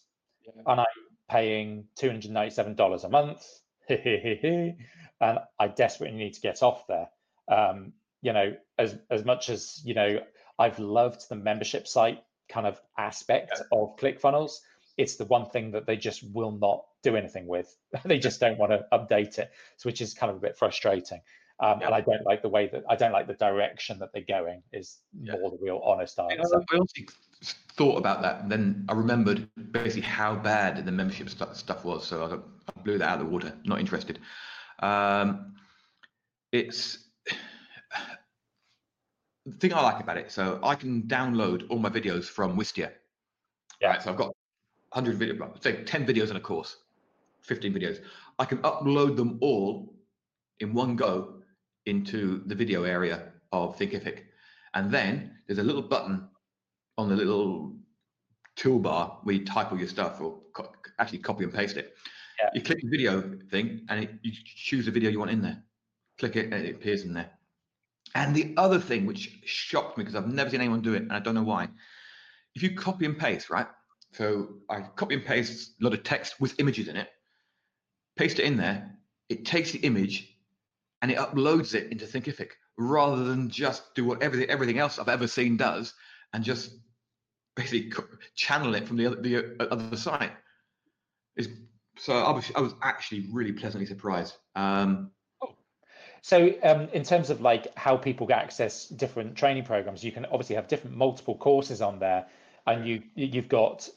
and 0.66 0.80
I'm 0.82 0.86
paying 1.30 1.86
two 1.96 2.10
hundred 2.10 2.32
ninety-seven 2.32 2.76
dollars 2.76 3.06
a 3.06 3.10
month, 3.10 3.46
and 3.90 4.76
I 5.22 5.68
desperately 5.70 6.18
need 6.18 6.34
to 6.34 6.42
get 6.42 6.62
off 6.62 6.86
there. 6.88 7.08
Um, 7.48 7.94
you 8.22 8.34
know, 8.34 8.56
as 8.78 8.98
as 9.10 9.24
much 9.24 9.50
as 9.50 9.82
you 9.86 9.94
know, 9.94 10.20
I've 10.60 10.80
loved 10.80 11.30
the 11.30 11.36
membership 11.36 11.88
site 11.88 12.22
kind 12.50 12.68
of 12.68 12.80
aspect 12.98 13.62
of 13.72 13.96
ClickFunnels. 13.98 14.60
It's 14.98 15.16
the 15.16 15.26
one 15.26 15.46
thing 15.50 15.72
that 15.72 15.86
they 15.86 15.98
just 15.98 16.24
will 16.34 16.52
not 16.52 16.86
do 17.04 17.16
anything 17.16 17.48
with. 17.48 17.76
they 18.06 18.20
just 18.20 18.40
don't 18.40 18.58
want 18.58 18.72
to 18.72 18.86
update 18.94 19.38
it, 19.40 19.52
so 19.78 19.88
which 19.90 20.02
is 20.02 20.14
kind 20.14 20.30
of 20.30 20.38
a 20.38 20.40
bit 20.40 20.58
frustrating. 20.58 21.22
Um, 21.60 21.80
Yeah. 21.80 21.88
And 21.88 21.96
I 21.96 22.02
don't 22.02 22.26
like 22.26 22.42
the 22.42 22.50
way 22.50 22.68
that 22.68 22.84
I 22.90 22.96
don't 22.96 23.12
like 23.12 23.28
the 23.28 23.34
direction 23.34 24.00
that 24.00 24.10
they're 24.14 24.24
going. 24.28 24.62
Is 24.74 25.00
Yeah. 25.14 25.34
more 25.34 25.52
the 25.52 25.58
real 25.62 25.82
honest 25.84 26.20
I, 26.20 26.34
answer. 26.34 26.58
I 26.58 26.76
honestly 26.76 27.08
thought 27.78 27.98
about 27.98 28.22
that, 28.22 28.42
and 28.42 28.52
then 28.52 28.86
I 28.90 28.94
remembered 28.94 29.50
basically 29.72 30.02
how 30.02 30.36
bad 30.36 30.86
the 30.86 30.92
membership 30.92 31.30
stuff, 31.30 31.56
stuff 31.56 31.84
was. 31.86 32.06
So 32.08 32.24
I, 32.24 32.36
I 32.36 32.82
blew 32.84 32.98
that 32.98 33.08
out 33.10 33.20
of 33.20 33.26
the 33.26 33.32
water. 33.32 33.54
Not 33.66 33.80
interested. 33.80 34.20
Um, 34.80 35.56
it's 36.52 37.05
the 39.46 39.56
thing 39.58 39.74
I 39.74 39.82
like 39.82 40.02
about 40.02 40.18
it. 40.18 40.32
So 40.32 40.60
I 40.64 40.76
can 40.76 41.04
download 41.04 41.66
all 41.70 41.80
my 41.80 41.90
videos 41.90 42.26
from 42.26 42.58
Wistia. 42.58 42.92
Yeah. 43.82 43.90
Right. 43.90 44.02
So 44.02 44.12
I've 44.12 44.18
got 44.18 44.34
100 44.92 45.18
video, 45.18 45.54
say 45.62 45.84
10 45.84 46.06
videos 46.06 46.32
in 46.32 46.38
a 46.38 46.40
course, 46.40 46.78
15 47.42 47.74
videos. 47.74 48.00
I 48.40 48.46
can 48.46 48.60
upload 48.60 49.16
them 49.16 49.38
all 49.42 49.94
in 50.60 50.74
one 50.74 50.96
go 50.96 51.42
into 51.86 52.42
the 52.48 52.56
video 52.56 52.84
area 52.84 53.34
of 53.52 53.78
Thinkific. 53.78 54.24
And 54.74 54.92
then 54.92 55.38
there's 55.48 55.60
a 55.60 55.64
little 55.64 55.82
button 55.82 56.28
on 56.98 57.10
the 57.10 57.16
little 57.16 57.76
toolbar 58.58 59.18
where 59.24 59.36
you 59.36 59.46
type 59.46 59.72
all 59.72 59.78
your 59.78 59.88
stuff 59.88 60.20
or 60.22 60.40
co- 60.54 60.72
actually 61.00 61.20
copy 61.20 61.44
and 61.44 61.54
paste 61.54 61.78
it. 61.78 61.94
Yeah. 62.42 62.50
You 62.54 62.62
click 62.62 62.80
the 62.82 62.90
video 62.90 63.38
thing 63.52 63.86
and 63.90 64.06
it, 64.06 64.12
you 64.22 64.32
choose 64.44 64.86
the 64.86 64.92
video 64.92 65.10
you 65.10 65.20
want 65.20 65.32
in 65.32 65.42
there. 65.42 65.62
Click 66.18 66.36
it 66.38 66.46
and 66.52 66.66
it 66.66 66.76
appears 66.76 67.04
in 67.04 67.14
there. 67.14 67.30
And 68.16 68.34
the 68.34 68.54
other 68.56 68.80
thing 68.80 69.06
which 69.06 69.40
shocked 69.46 69.98
me 69.98 70.04
because 70.04 70.16
I've 70.16 70.34
never 70.34 70.50
seen 70.50 70.62
anyone 70.62 70.82
do 70.82 70.94
it 70.94 71.04
and 71.04 71.12
I 71.12 71.20
don't 71.20 71.36
know 71.36 71.44
why. 71.44 71.68
If 72.56 72.64
you 72.64 72.74
copy 72.74 73.06
and 73.06 73.18
paste, 73.18 73.50
right? 73.50 73.68
So 74.14 74.48
I 74.70 74.82
copy 74.96 75.16
and 75.16 75.26
paste 75.26 75.76
a 75.82 75.84
lot 75.84 75.94
of 75.94 76.04
text 76.04 76.40
with 76.40 76.58
images 76.60 76.88
in 76.88 76.96
it, 76.96 77.10
paste 78.16 78.40
it 78.40 78.46
in 78.46 78.56
there, 78.56 78.98
it 79.28 79.46
takes 79.46 79.72
the 79.72 79.80
image 79.80 80.34
and 81.02 81.12
it 81.12 81.18
uploads 81.18 81.76
it 81.76 81.92
into 81.92 82.06
Thinkific 82.06 82.52
rather 82.78 83.26
than 83.26 83.50
just 83.50 83.94
do 83.96 84.06
what 84.06 84.24
everything 84.24 84.50
everything 84.50 84.80
else 84.80 84.98
I've 84.98 85.10
ever 85.10 85.28
seen 85.28 85.58
does 85.58 85.94
and 86.34 86.44
just 86.44 86.72
basically 87.56 87.92
channel 88.36 88.76
it 88.76 88.88
from 88.88 88.96
the 88.96 89.08
other 89.08 89.22
the 89.22 89.68
other 89.72 89.98
side. 89.98 90.32
It's, 91.36 91.50
so 91.98 92.14
I 92.14 92.32
was 92.32 92.50
I 92.56 92.62
was 92.62 92.76
actually 92.82 93.28
really 93.32 93.52
pleasantly 93.52 93.86
surprised. 93.86 94.36
Um, 94.56 95.12
So, 96.26 96.56
um, 96.64 96.90
in 96.92 97.04
terms 97.04 97.30
of 97.30 97.42
like 97.42 97.68
how 97.78 97.96
people 97.98 98.26
get 98.26 98.40
access 98.40 98.88
different 98.88 99.36
training 99.36 99.64
programs, 99.64 100.04
you 100.04 100.12
can 100.12 100.26
obviously 100.26 100.56
have 100.56 100.68
different 100.68 100.98
multiple 100.98 101.36
courses 101.36 101.84
on 101.84 102.00
there, 102.00 102.26
and 102.66 102.88
you 102.88 103.04
you've 103.14 103.48
got 103.48 103.88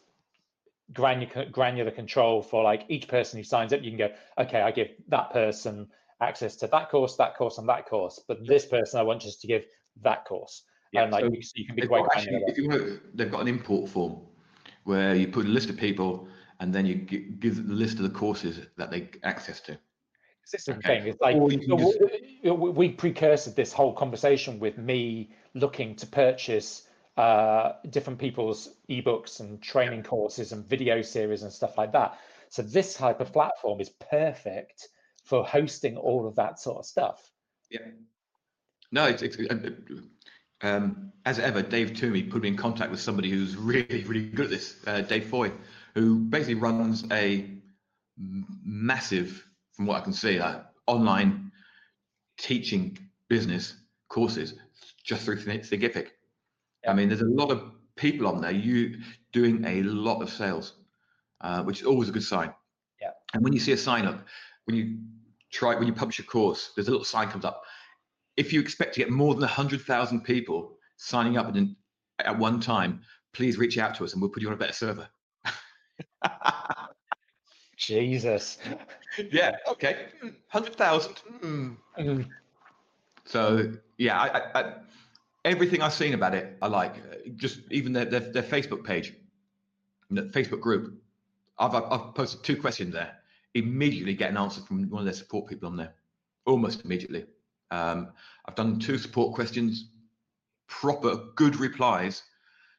granular 0.93 1.47
granular 1.47 1.91
control 1.91 2.43
for 2.43 2.62
like 2.62 2.85
each 2.91 3.09
person 3.09 3.38
who 3.38 3.45
signs 3.45 3.73
up. 3.73 3.83
You 3.83 3.93
can 3.93 3.97
go, 3.97 4.11
okay, 4.37 4.61
I 4.61 4.73
give 4.73 4.88
that 5.09 5.31
person 5.31 5.88
access 6.21 6.55
to 6.57 6.67
that 6.67 6.91
course, 6.91 7.17
that 7.17 7.35
course, 7.35 7.57
and 7.57 7.67
that 7.71 7.87
course, 7.87 8.21
but 8.29 8.47
this 8.47 8.67
person 8.67 9.01
I 9.01 9.05
want 9.05 9.23
just 9.23 9.41
to 9.41 9.47
give 9.47 9.64
that 10.03 10.27
course, 10.27 10.64
and 10.95 11.11
like 11.11 11.25
so 11.25 11.31
you, 11.33 11.41
so 11.41 11.53
you 11.55 11.64
can 11.64 11.77
be 11.77 11.87
quite 11.87 12.05
actually, 12.14 12.33
granular. 12.33 12.51
if 12.51 12.59
you 12.59 12.69
want, 12.69 13.17
they've 13.17 13.31
got 13.31 13.41
an 13.41 13.49
import 13.49 13.88
form 13.88 14.21
where 14.85 15.14
you 15.14 15.29
put 15.29 15.47
a 15.47 15.49
list 15.49 15.71
of 15.71 15.79
people 15.79 16.29
and 16.61 16.75
then 16.75 16.85
you 16.85 16.95
give 16.95 17.67
the 17.67 17.73
list 17.73 17.97
of 17.97 18.03
the 18.03 18.11
courses 18.11 18.67
that 18.77 18.91
they 18.91 19.09
access 19.23 19.61
to. 19.61 19.79
This 20.53 20.65
the 20.65 20.75
Okay. 20.75 21.01
thing. 21.01 21.09
It's 21.09 21.21
like 21.21 21.37
you 21.37 21.59
can 21.59 21.69
w- 21.71 21.99
just- 21.99 22.45
w- 22.45 22.73
we 22.73 22.91
precursored 22.91 23.55
this 23.57 23.73
whole 23.73 23.93
conversation 23.93 24.59
with 24.59 24.79
me 24.79 25.31
looking 25.55 25.95
to 25.97 26.07
purchase 26.07 26.85
uh, 27.17 27.73
different 27.91 28.19
people's 28.19 28.77
ebooks 28.89 29.41
and 29.41 29.61
training 29.61 30.05
courses 30.05 30.53
and 30.53 30.65
video 30.65 31.03
series 31.03 31.43
and 31.43 31.53
stuff 31.53 31.77
like 31.77 31.93
that. 31.93 32.19
So 32.49 32.63
this 32.63 32.95
type 32.95 33.21
of 33.21 33.33
platform 33.33 33.81
is 33.81 33.91
perfect 33.91 34.89
for 35.25 35.45
hosting 35.45 35.97
all 35.97 36.27
of 36.29 36.37
that 36.37 36.61
sort 36.61 36.79
of 36.79 36.87
stuff. 36.87 37.31
Yeah. 37.71 37.81
No, 38.93 39.07
it's, 39.07 39.23
it's 39.23 39.37
um, 40.63 41.13
as 41.27 41.39
ever. 41.39 41.61
Dave 41.61 41.95
Toomey 41.95 42.23
put 42.23 42.43
me 42.43 42.49
in 42.49 42.57
contact 42.57 42.91
with 42.91 43.01
somebody 43.01 43.31
who's 43.31 43.57
really, 43.57 44.05
really 44.05 44.29
good 44.31 44.47
at 44.47 44.51
this. 44.51 44.77
Uh, 44.87 45.01
Dave 45.03 45.27
Foy, 45.27 45.53
who 45.95 46.21
basically 46.21 46.55
runs 46.55 47.05
a 47.11 47.51
massive, 48.65 49.47
from 49.79 49.87
what 49.87 49.97
I 49.97 50.01
can 50.01 50.12
see, 50.12 50.41
uh, 50.41 50.62
online 50.88 51.53
teaching 52.37 52.99
business 53.29 53.77
courses 54.09 54.55
just 55.05 55.25
through 55.25 55.37
Think- 55.37 55.62
Thinkific. 55.62 56.09
I 56.87 56.93
mean, 56.95 57.09
there's 57.09 57.21
a 57.21 57.27
lot 57.27 57.53
of 57.53 57.71
people 57.95 58.27
on 58.27 58.41
there. 58.41 58.51
You 58.51 58.99
doing 59.33 59.64
a 59.64 59.85
lot 59.85 60.21
of 60.21 60.31
sales, 60.31 60.75
uh, 61.43 61.62
which 61.62 61.81
is 61.81 61.87
always 61.87 62.09
a 62.09 62.12
good 62.12 62.25
sign. 62.25 62.53
Yeah. 63.01 63.11
And 63.35 63.45
when 63.45 63.53
you 63.53 63.61
see 63.61 63.71
a 63.71 63.77
sign 63.77 64.05
up, 64.05 64.27
when 64.64 64.77
you 64.77 64.99
try 65.53 65.77
when 65.77 65.87
you 65.87 65.93
publish 65.93 66.19
a 66.19 66.25
course, 66.25 66.73
there's 66.75 66.88
a 66.88 66.91
little 66.91 67.05
sign 67.05 67.29
comes 67.29 67.45
up. 67.45 67.62
If 68.37 68.53
you 68.53 68.61
expect 68.61 68.95
to 68.95 69.01
get 69.01 69.11
more 69.11 69.37
than 69.37 69.47
hundred 69.49 69.83
thousand 69.83 70.23
people 70.23 70.77
signing 70.97 71.37
up 71.37 71.55
in, 71.55 71.77
at 72.19 72.37
one 72.37 72.59
time, 72.59 73.03
please 73.33 73.59
reach 73.59 73.79
out 73.79 73.95
to 73.95 74.05
us 74.05 74.12
and 74.12 74.21
we'll 74.21 74.31
put 74.33 74.43
you 74.43 74.49
on 74.49 74.55
a 74.55 74.57
better 74.57 74.73
server. 74.73 75.09
Jesus. 77.79 78.59
yeah. 79.31 79.57
Okay. 79.69 80.07
Hundred 80.49 80.77
thousand. 80.77 81.14
Mm. 81.43 81.77
Mm. 81.99 82.29
So 83.25 83.73
yeah, 83.97 84.21
I, 84.21 84.61
I, 84.61 84.75
everything 85.45 85.81
I've 85.81 85.95
seen 85.95 86.12
about 86.12 86.35
it, 86.35 86.59
I 86.61 86.67
like. 86.67 87.37
Just 87.37 87.61
even 87.71 87.93
their 87.93 88.05
their, 88.05 88.21
their 88.21 88.43
Facebook 88.43 88.85
page, 88.85 89.14
the 90.11 90.23
Facebook 90.25 90.61
group. 90.61 91.01
I've, 91.59 91.75
I've 91.75 92.14
posted 92.14 92.45
two 92.45 92.61
questions 92.61 92.93
there. 92.93 93.17
Immediately 93.55 94.14
get 94.14 94.31
an 94.31 94.37
answer 94.37 94.61
from 94.61 94.88
one 94.91 95.01
of 95.01 95.05
their 95.07 95.14
support 95.14 95.49
people 95.49 95.69
on 95.69 95.77
there, 95.77 95.95
almost 96.47 96.85
immediately. 96.85 97.27
Um, 97.71 98.12
I've 98.47 98.55
done 98.55 98.79
two 98.79 98.99
support 98.99 99.35
questions, 99.35 99.91
proper 100.69 101.17
good 101.35 101.57
replies, 101.57 102.23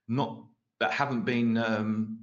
not 0.08 0.44
that 0.80 0.92
haven't 0.92 1.26
been 1.26 1.58
um, 1.58 2.18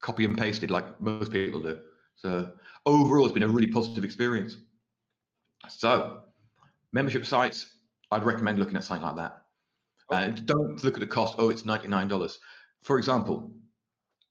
copy 0.00 0.24
and 0.24 0.36
pasted 0.36 0.70
like 0.70 1.00
most 1.00 1.32
people 1.32 1.60
do. 1.60 1.78
So 2.22 2.52
overall, 2.86 3.24
it's 3.24 3.34
been 3.34 3.42
a 3.42 3.48
really 3.48 3.66
positive 3.66 4.04
experience. 4.04 4.56
So 5.68 6.20
membership 6.92 7.26
sites, 7.26 7.66
I'd 8.12 8.22
recommend 8.24 8.58
looking 8.58 8.76
at 8.76 8.84
something 8.84 9.04
like 9.04 9.16
that. 9.16 9.42
Uh, 10.10 10.28
don't 10.44 10.82
look 10.84 10.94
at 10.94 11.00
the 11.00 11.06
cost. 11.06 11.34
Oh, 11.38 11.50
it's 11.50 11.64
ninety 11.64 11.88
nine 11.88 12.06
dollars. 12.06 12.38
For 12.82 12.98
example, 12.98 13.50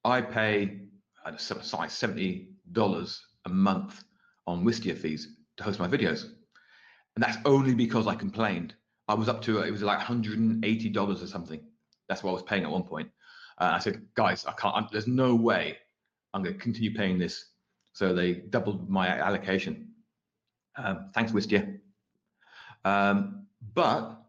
I 0.05 0.21
pay 0.21 0.81
at 1.25 1.35
a 1.35 1.39
site 1.39 1.91
seventy 1.91 2.49
dollars 2.71 3.21
a 3.45 3.49
month 3.49 4.03
on 4.47 4.63
Wistia 4.63 4.97
fees 4.97 5.35
to 5.57 5.63
host 5.63 5.79
my 5.79 5.87
videos, 5.87 6.23
and 7.15 7.23
that's 7.23 7.37
only 7.45 7.73
because 7.73 8.07
I 8.07 8.15
complained. 8.15 8.73
I 9.07 9.15
was 9.15 9.27
up 9.27 9.41
to 9.43 9.61
it 9.63 9.71
was 9.71 9.81
like 9.81 9.97
one 9.97 10.05
hundred 10.07 10.39
and 10.39 10.63
eighty 10.63 10.87
dollars 10.87 11.21
or 11.21 11.27
something. 11.27 11.61
That's 12.07 12.23
what 12.23 12.31
I 12.31 12.33
was 12.33 12.43
paying 12.43 12.63
at 12.63 12.71
one 12.71 12.83
point. 12.83 13.09
Uh, 13.57 13.71
I 13.73 13.79
said, 13.79 14.05
guys, 14.15 14.45
I 14.45 14.53
can't. 14.53 14.75
I'm, 14.75 14.87
there's 14.91 15.07
no 15.07 15.35
way 15.35 15.77
I'm 16.33 16.43
going 16.43 16.55
to 16.55 16.61
continue 16.61 16.95
paying 16.95 17.17
this. 17.19 17.50
So 17.93 18.13
they 18.13 18.33
doubled 18.33 18.89
my 18.89 19.07
allocation. 19.07 19.89
Um, 20.77 21.09
thanks, 21.13 21.31
Wistia. 21.31 21.79
Um, 22.85 23.47
but 23.73 24.21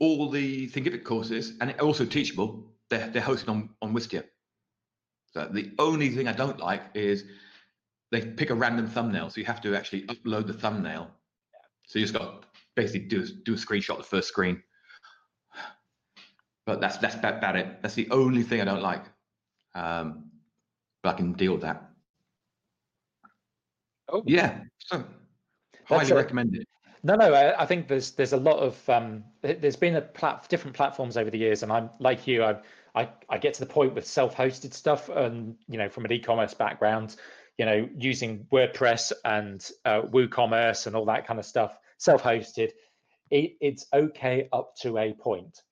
all 0.00 0.30
the 0.30 0.68
Thinkific 0.68 1.04
courses 1.04 1.52
and 1.60 1.78
also 1.80 2.04
Teachable, 2.04 2.72
they're, 2.88 3.08
they're 3.08 3.22
hosted 3.22 3.48
on, 3.48 3.70
on 3.82 3.92
Wistia. 3.94 4.24
So 5.32 5.48
the 5.52 5.72
only 5.78 6.08
thing 6.10 6.26
I 6.26 6.32
don't 6.32 6.58
like 6.58 6.82
is 6.94 7.24
they 8.10 8.22
pick 8.22 8.50
a 8.50 8.54
random 8.54 8.88
thumbnail. 8.88 9.30
So 9.30 9.40
you 9.40 9.46
have 9.46 9.60
to 9.60 9.76
actually 9.76 10.02
upload 10.06 10.46
the 10.46 10.52
thumbnail. 10.52 11.10
So 11.86 11.98
you 11.98 12.04
just 12.04 12.18
got 12.18 12.46
basically 12.74 13.06
do, 13.08 13.26
do 13.44 13.54
a 13.54 13.56
screenshot 13.56 13.90
of 13.90 13.98
the 13.98 14.04
first 14.04 14.28
screen. 14.28 14.62
But 16.66 16.80
that's 16.80 16.98
that's 16.98 17.14
about 17.14 17.56
it. 17.56 17.82
That's 17.82 17.94
the 17.94 18.08
only 18.10 18.42
thing 18.42 18.60
I 18.60 18.64
don't 18.64 18.82
like. 18.82 19.04
Um, 19.74 20.30
but 21.02 21.14
I 21.14 21.16
can 21.16 21.32
deal 21.32 21.52
with 21.52 21.62
that. 21.62 21.89
Oh 24.12 24.22
yeah. 24.26 24.60
So 24.78 25.04
highly 25.84 26.12
recommend 26.12 26.56
it. 26.56 26.66
No, 27.02 27.14
no. 27.14 27.32
I, 27.32 27.62
I, 27.62 27.66
think 27.66 27.88
there's 27.88 28.12
there's 28.12 28.32
a 28.32 28.36
lot 28.36 28.58
of 28.58 28.88
um, 28.88 29.24
there's 29.42 29.76
been 29.76 29.96
a 29.96 30.02
plat- 30.02 30.48
different 30.48 30.76
platforms 30.76 31.16
over 31.16 31.30
the 31.30 31.38
years, 31.38 31.62
and 31.62 31.72
I'm 31.72 31.90
like 31.98 32.26
you. 32.26 32.44
I, 32.44 32.56
I 32.94 33.08
I 33.28 33.38
get 33.38 33.54
to 33.54 33.60
the 33.60 33.66
point 33.66 33.94
with 33.94 34.06
self-hosted 34.06 34.74
stuff, 34.74 35.08
and 35.08 35.56
you 35.68 35.78
know, 35.78 35.88
from 35.88 36.04
an 36.04 36.12
e-commerce 36.12 36.54
background, 36.54 37.16
you 37.56 37.64
know, 37.64 37.88
using 37.96 38.46
WordPress 38.52 39.12
and 39.24 39.66
uh, 39.84 40.02
WooCommerce 40.02 40.86
and 40.86 40.94
all 40.94 41.06
that 41.06 41.26
kind 41.26 41.38
of 41.38 41.46
stuff, 41.46 41.78
self-hosted. 41.98 42.70
It, 43.30 43.56
it's 43.60 43.86
okay 43.92 44.48
up 44.52 44.74
to 44.82 44.98
a 44.98 45.14
point, 45.14 45.62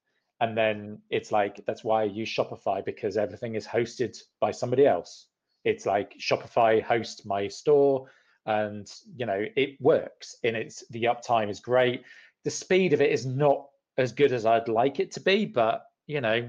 and 0.40 0.56
then 0.56 1.02
it's 1.10 1.30
like 1.30 1.60
that's 1.66 1.84
why 1.84 2.02
I 2.02 2.04
use 2.04 2.30
Shopify 2.30 2.82
because 2.82 3.18
everything 3.18 3.54
is 3.54 3.66
hosted 3.66 4.16
by 4.40 4.52
somebody 4.52 4.86
else. 4.86 5.26
It's 5.64 5.84
like 5.84 6.16
Shopify 6.18 6.82
hosts 6.82 7.26
my 7.26 7.48
store 7.48 8.08
and 8.48 8.90
you 9.16 9.26
know 9.26 9.44
it 9.56 9.80
works 9.80 10.36
and 10.42 10.56
it's 10.56 10.84
the 10.90 11.04
uptime 11.04 11.48
is 11.48 11.60
great. 11.60 12.02
The 12.44 12.50
speed 12.50 12.92
of 12.92 13.00
it 13.00 13.12
is 13.12 13.26
not 13.26 13.66
as 13.98 14.12
good 14.12 14.32
as 14.32 14.46
i'd 14.46 14.68
like 14.68 15.00
it 15.00 15.10
to 15.10 15.20
be 15.20 15.44
but 15.44 15.84
you 16.06 16.20
know 16.20 16.48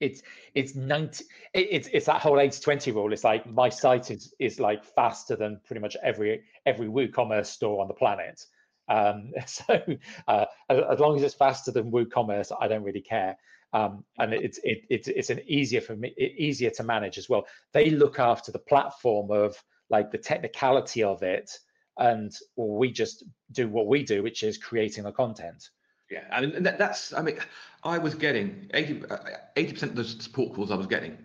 it's 0.00 0.22
it's 0.54 0.74
90 0.74 1.24
it's 1.54 1.88
it's 1.92 2.06
that 2.06 2.20
whole 2.20 2.40
80 2.40 2.60
20 2.60 2.90
rule. 2.90 3.12
It's 3.12 3.24
like 3.24 3.46
my 3.46 3.68
site 3.68 4.10
is 4.10 4.34
is 4.40 4.58
like 4.58 4.84
faster 4.84 5.36
than 5.36 5.60
pretty 5.64 5.80
much 5.80 5.96
every 6.02 6.42
every 6.66 6.88
woocommerce 6.88 7.46
store 7.46 7.80
on 7.80 7.88
the 7.88 7.94
planet. 7.94 8.44
Um 8.88 9.30
so 9.46 9.80
uh, 10.26 10.46
as 10.68 10.98
long 10.98 11.16
as 11.16 11.22
it's 11.22 11.34
faster 11.34 11.70
than 11.70 11.92
woocommerce 11.92 12.50
i 12.60 12.66
don't 12.68 12.82
really 12.82 13.00
care. 13.00 13.38
Um, 13.74 14.04
and 14.18 14.34
it's 14.34 14.58
it, 14.64 14.84
it's 14.90 15.08
it's 15.08 15.30
an 15.30 15.40
easier 15.46 15.80
for 15.80 15.96
me 15.96 16.12
easier 16.18 16.70
to 16.70 16.82
manage 16.82 17.16
as 17.16 17.28
well. 17.28 17.46
They 17.72 17.88
look 17.88 18.18
after 18.18 18.52
the 18.52 18.58
platform 18.58 19.30
of 19.30 19.62
like 19.92 20.10
the 20.10 20.18
technicality 20.18 21.02
of 21.02 21.22
it 21.22 21.58
and 21.98 22.34
we 22.56 22.90
just 22.90 23.24
do 23.52 23.68
what 23.68 23.86
we 23.86 24.02
do 24.02 24.22
which 24.22 24.42
is 24.42 24.56
creating 24.58 25.04
the 25.04 25.12
content. 25.12 25.68
Yeah 26.10 26.24
I 26.32 26.40
mean 26.40 26.62
that's 26.62 27.12
i 27.12 27.22
mean 27.22 27.38
i 27.84 27.98
was 27.98 28.14
getting 28.14 28.70
80 28.74 29.72
percent 29.72 29.92
of 29.92 29.96
the 29.96 30.04
support 30.04 30.54
calls 30.54 30.70
i 30.70 30.74
was 30.74 30.86
getting 30.86 31.16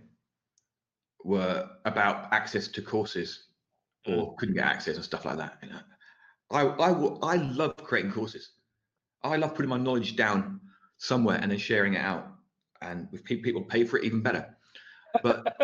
were 1.24 1.70
about 1.86 2.32
access 2.32 2.68
to 2.70 2.82
courses 2.82 3.48
or 4.06 4.34
mm. 4.34 4.38
couldn't 4.38 4.56
get 4.56 4.66
access 4.66 4.96
and 4.96 5.04
stuff 5.04 5.26
like 5.26 5.38
that 5.38 5.58
you 5.64 5.70
know. 5.70 5.80
I, 6.50 6.62
I 6.62 7.34
i 7.34 7.36
love 7.36 7.76
creating 7.78 8.12
courses. 8.12 8.52
I 9.24 9.36
love 9.36 9.56
putting 9.56 9.70
my 9.70 9.78
knowledge 9.78 10.16
down 10.16 10.62
somewhere 10.98 11.40
and 11.42 11.52
then 11.52 11.60
sharing 11.60 11.96
it 11.96 12.02
out 12.02 12.28
and 12.82 13.10
if 13.12 13.26
people 13.26 13.64
pay 13.64 13.84
for 13.84 13.98
it 13.98 14.06
even 14.06 14.22
better. 14.22 14.56
But 15.22 15.58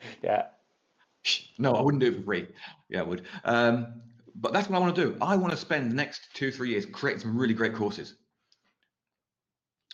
yeah 0.22 0.46
no, 1.58 1.74
I 1.74 1.82
wouldn't 1.82 2.02
do 2.02 2.08
it 2.08 2.16
for 2.16 2.22
free. 2.22 2.48
Yeah, 2.88 3.00
I 3.00 3.02
would. 3.04 3.26
Um, 3.44 4.02
but 4.36 4.52
that's 4.52 4.68
what 4.68 4.76
I 4.76 4.80
want 4.80 4.94
to 4.94 5.04
do. 5.04 5.16
I 5.20 5.36
want 5.36 5.52
to 5.52 5.56
spend 5.56 5.90
the 5.90 5.96
next 5.96 6.28
two, 6.34 6.52
three 6.52 6.70
years 6.70 6.86
creating 6.86 7.22
some 7.22 7.36
really 7.36 7.54
great 7.54 7.74
courses. 7.74 8.14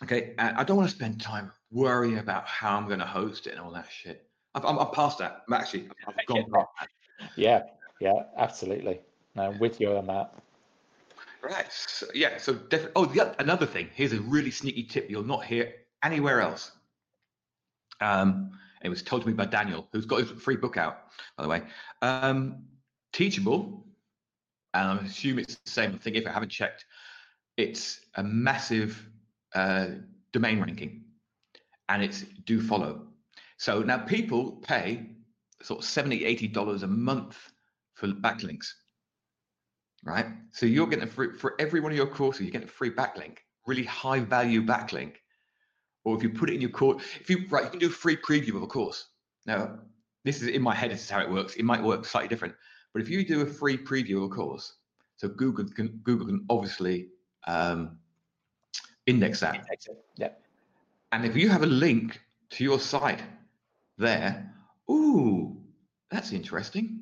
Okay, 0.03 0.35
I 0.37 0.63
don't 0.63 0.75
want 0.77 0.89
to 0.89 0.95
spend 0.95 1.21
time 1.21 1.51
worrying 1.71 2.19
about 2.19 2.45
how 2.47 2.75
I'm 2.75 2.85
going 2.85 2.99
to 2.99 3.05
host 3.05 3.47
it 3.47 3.51
and 3.51 3.61
all 3.61 3.71
that 3.71 3.87
shit. 3.89 4.27
I've, 4.53 4.65
I'm, 4.65 4.77
I'm 4.77 4.91
past 4.91 5.19
that. 5.19 5.43
I'm 5.47 5.53
actually, 5.53 5.89
I've 6.07 6.25
gone 6.27 6.45
past 6.53 6.67
that. 6.79 6.89
Yeah, 7.37 7.63
yeah, 8.01 8.23
absolutely. 8.37 8.99
No, 9.35 9.43
I'm 9.43 9.59
with 9.59 9.79
you 9.79 9.95
on 9.95 10.07
that. 10.07 10.33
Right. 11.41 11.71
So, 11.71 12.07
yeah. 12.13 12.37
So, 12.37 12.53
definitely. 12.53 12.91
oh, 12.95 13.05
the, 13.05 13.35
another 13.39 13.65
thing. 13.65 13.89
Here's 13.93 14.13
a 14.13 14.19
really 14.21 14.51
sneaky 14.51 14.83
tip 14.83 15.09
you'll 15.09 15.23
not 15.23 15.45
hear 15.45 15.73
anywhere 16.03 16.41
else. 16.41 16.71
Um, 18.01 18.51
it 18.85 18.89
was 18.89 19.01
told 19.01 19.23
to 19.23 19.27
me 19.27 19.33
by 19.33 19.45
Daniel, 19.45 19.87
who's 19.91 20.05
got 20.05 20.21
his 20.21 20.29
free 20.31 20.55
book 20.55 20.77
out, 20.77 21.11
by 21.37 21.43
the 21.43 21.49
way. 21.49 21.63
Um, 22.01 22.63
Teachable, 23.13 23.85
and 24.73 24.99
I 24.99 25.05
assume 25.05 25.39
it's 25.39 25.55
the 25.55 25.71
same 25.71 25.97
thing 25.97 26.15
if 26.15 26.27
I 26.27 26.31
haven't 26.31 26.49
checked. 26.49 26.85
It's 27.55 28.01
a 28.15 28.23
massive 28.23 29.09
uh, 29.53 29.87
domain 30.33 30.59
ranking, 30.59 31.05
and 31.87 32.03
it's 32.03 32.23
do 32.45 32.61
follow. 32.61 33.07
So 33.57 33.81
now 33.81 33.99
people 33.99 34.51
pay 34.67 35.15
sort 35.61 35.79
of 35.79 35.85
70 35.85 36.25
80 36.25 36.47
dollars 36.49 36.83
a 36.83 36.87
month 36.87 37.51
for 37.95 38.07
backlinks 38.07 38.67
right 40.03 40.27
so 40.51 40.65
you're 40.65 40.87
getting 40.87 41.07
free 41.07 41.33
for 41.37 41.55
every 41.59 41.79
one 41.79 41.91
of 41.91 41.97
your 41.97 42.07
courses 42.07 42.41
you're 42.41 42.51
getting 42.51 42.67
a 42.67 42.71
free 42.71 42.91
backlink 42.91 43.37
really 43.65 43.83
high 43.83 44.19
value 44.19 44.61
backlink 44.61 45.13
or 46.05 46.15
if 46.15 46.23
you 46.23 46.29
put 46.29 46.49
it 46.49 46.55
in 46.55 46.61
your 46.61 46.69
course, 46.69 47.03
if 47.19 47.29
you 47.29 47.45
right, 47.49 47.65
you 47.65 47.69
can 47.71 47.79
do 47.79 47.87
a 47.87 47.89
free 47.89 48.15
preview 48.15 48.55
of 48.55 48.63
a 48.63 48.67
course. 48.67 49.07
Now, 49.45 49.79
this 50.23 50.41
is 50.41 50.47
in 50.47 50.61
my 50.61 50.73
head. 50.73 50.91
This 50.91 51.03
is 51.03 51.09
how 51.09 51.19
it 51.19 51.29
works. 51.29 51.55
It 51.55 51.65
might 51.65 51.83
work 51.83 52.05
slightly 52.05 52.29
different, 52.29 52.55
but 52.93 53.01
if 53.01 53.09
you 53.09 53.25
do 53.25 53.41
a 53.41 53.45
free 53.45 53.77
preview 53.77 54.17
of 54.17 54.23
a 54.23 54.29
course, 54.29 54.75
so 55.17 55.27
Google 55.27 55.65
can 55.65 55.87
Google 56.03 56.27
can 56.27 56.45
obviously 56.49 57.09
um, 57.47 57.97
index 59.05 59.39
that. 59.41 59.55
Index 59.55 59.87
it. 59.87 59.97
Yeah. 60.17 60.29
And 61.11 61.25
if 61.25 61.35
you 61.35 61.49
have 61.49 61.63
a 61.63 61.67
link 61.67 62.19
to 62.51 62.63
your 62.63 62.79
site 62.79 63.21
there, 63.97 64.53
ooh, 64.89 65.57
that's 66.11 66.31
interesting. 66.31 67.01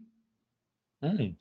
Mm. 1.04 1.36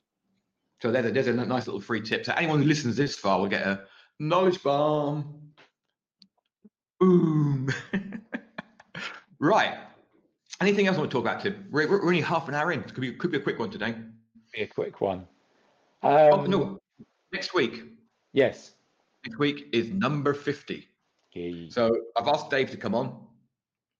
So 0.81 0.91
there's 0.91 1.05
a, 1.05 1.11
there's 1.11 1.27
a 1.27 1.33
nice 1.33 1.67
little 1.67 1.79
free 1.79 2.01
tip. 2.01 2.25
So 2.25 2.33
anyone 2.33 2.59
who 2.59 2.65
listens 2.65 2.97
this 2.97 3.15
far 3.15 3.39
will 3.39 3.47
get 3.47 3.65
a 3.65 3.83
knowledge 4.19 4.61
bomb. 4.63 5.52
Boom. 7.03 7.69
right. 9.39 9.77
Anything 10.61 10.87
else 10.87 10.95
I 10.95 10.99
want 10.99 11.11
to 11.11 11.15
talk 11.17 11.25
about, 11.25 11.43
Tim? 11.43 11.67
We're, 11.69 11.89
we're, 11.89 12.01
only 12.01 12.21
half 12.21 12.47
an 12.47 12.55
hour 12.55 12.71
in. 12.71 12.81
Could 12.83 13.01
be 13.01 13.11
could 13.11 13.29
be 13.29 13.37
a 13.37 13.41
quick 13.41 13.59
one 13.59 13.69
today. 13.69 13.93
Be 14.53 14.61
a 14.61 14.67
quick 14.67 15.01
one. 15.01 15.27
Oh, 16.01 16.31
um, 16.31 16.39
oh 16.39 16.45
no. 16.45 16.79
Next 17.33 17.53
week. 17.53 17.83
Yes. 18.31 18.75
Next 19.25 19.37
week 19.37 19.67
is 19.73 19.89
number 19.89 20.33
fifty. 20.33 20.87
Okay. 21.35 21.69
So 21.69 21.93
I've 22.15 22.29
asked 22.29 22.49
Dave 22.49 22.71
to 22.71 22.77
come 22.77 22.95
on. 22.95 23.27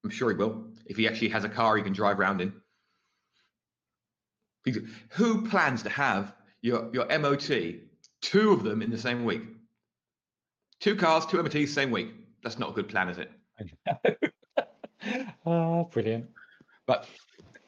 I'm 0.05 0.09
sure 0.09 0.29
he 0.29 0.37
will. 0.37 0.67
If 0.85 0.95
he 0.95 1.05
actually 1.05 1.29
has 1.29 1.43
a 1.43 1.49
car 1.49 1.75
he 1.75 1.83
can 1.83 1.91
drive 1.91 2.21
around 2.21 2.39
in. 2.39 2.53
Who 5.09 5.45
plans 5.49 5.83
to 5.83 5.89
have 5.89 6.33
your, 6.61 6.89
your 6.93 7.05
MOT, 7.19 7.51
two 8.21 8.53
of 8.53 8.63
them 8.63 8.81
in 8.81 8.89
the 8.89 8.97
same 8.97 9.25
week? 9.25 9.41
Two 10.79 10.95
cars, 10.95 11.25
two 11.25 11.43
MOTs, 11.43 11.73
same 11.73 11.91
week 11.91 12.22
that's 12.43 12.59
not 12.59 12.69
a 12.69 12.73
good 12.73 12.89
plan, 12.89 13.09
is 13.09 13.17
it? 13.17 13.31
oh, 15.45 15.83
brilliant. 15.91 16.29
But 16.85 17.07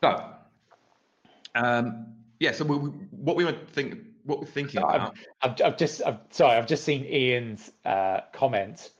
so 0.03 0.33
Um, 1.55 2.07
yeah. 2.39 2.51
So 2.51 2.65
we, 2.65 2.75
what 2.75 3.35
we 3.35 3.45
were 3.45 3.53
think, 3.71 3.99
what 4.23 4.39
we're 4.39 4.45
thinking 4.45 4.81
So 4.81 4.87
about. 4.87 5.15
I've, 5.41 5.51
I've, 5.51 5.61
I've 5.65 5.77
just, 5.77 6.01
I've, 6.05 6.19
sorry, 6.31 6.57
I've 6.57 6.67
just 6.67 6.83
seen 6.83 7.05
Ian's 7.05 7.71
uh, 7.85 8.21
comment. 8.33 8.91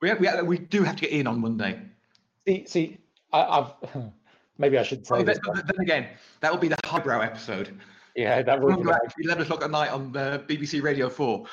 We, 0.00 0.08
have, 0.08 0.18
we, 0.18 0.26
have, 0.26 0.46
we 0.46 0.58
do 0.58 0.82
have 0.82 0.96
to 0.96 1.02
get 1.02 1.12
Ian 1.12 1.26
on 1.28 1.40
Monday. 1.40 1.80
See, 2.46 2.64
see, 2.66 2.98
I, 3.32 3.42
I've 3.42 3.74
maybe 4.58 4.78
I 4.78 4.82
should 4.82 5.06
say 5.06 5.16
Oh, 5.16 5.22
this. 5.22 5.38
then, 5.44 5.62
then 5.66 5.80
again, 5.80 6.08
that 6.40 6.50
will 6.50 6.58
be 6.58 6.68
the 6.68 6.76
highbrow 6.84 7.20
episode. 7.20 7.78
Yeah, 8.14 8.42
that 8.42 8.60
would 8.60 8.82
be 8.82 9.24
11 9.24 9.44
o'clock 9.44 9.64
at 9.64 9.70
night 9.70 9.90
on 9.90 10.14
uh, 10.16 10.38
BBC 10.46 10.82
Radio 10.82 11.08
4. 11.08 11.46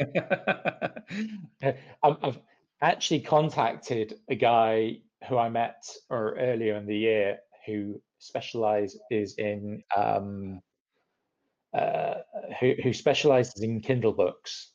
I've, 0.00 1.74
I've 2.22 2.40
actually 2.80 3.20
contacted 3.20 4.18
a 4.30 4.34
guy 4.34 4.98
who 5.28 5.36
I 5.36 5.48
met 5.48 5.84
or 6.08 6.36
earlier 6.38 6.76
in 6.76 6.86
the 6.86 6.96
year 6.96 7.38
who 7.66 8.00
specializes 8.18 9.34
in 9.38 9.82
um, 9.96 10.60
uh, 11.76 12.14
who, 12.60 12.74
who 12.82 12.92
specializes 12.92 13.62
in 13.62 13.80
Kindle 13.80 14.12
books, 14.12 14.70